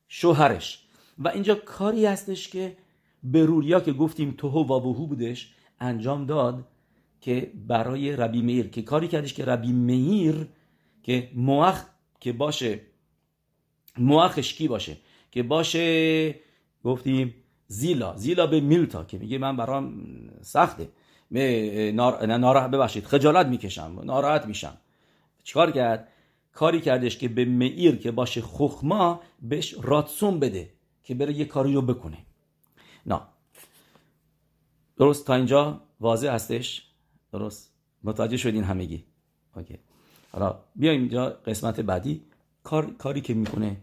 [0.08, 0.84] شوهرش.
[1.18, 2.78] و اینجا کاری هستش که
[3.24, 6.68] بروریا که گفتیم توهو و وهو بودش انجام داد
[7.22, 10.48] که برای ربی میر که کاری کردش که ربی میر
[11.08, 11.84] که موخ
[12.20, 12.82] که باشه
[13.97, 14.97] موخش کی باشه.
[15.32, 16.36] که باشه
[16.84, 17.36] گفتیم
[17.68, 18.18] زیلا.
[18.18, 20.03] زیلا به میلتا که میگه من برام
[20.41, 20.89] سخته.
[21.32, 22.26] نار...
[22.26, 23.99] ناراحت ببخشید خجالت می‌کشم.
[24.03, 24.78] ناراحت میشم.
[25.43, 26.08] چیکار کرد؟
[26.53, 31.74] کاری کردش که به معیر که باشه خخما بهش راتسون بده که بره یه کاری
[31.74, 32.18] رو بکنه.
[33.05, 33.22] نه
[34.97, 36.88] درست تا اینجا واضح هستش؟
[37.32, 37.74] درست.
[38.03, 39.05] متوجه شدین همگی؟
[39.55, 39.80] اوکی.
[40.38, 42.22] حالا بیایم اینجا قسمت بعدی.
[42.64, 43.78] کار، کاری که می‌کنه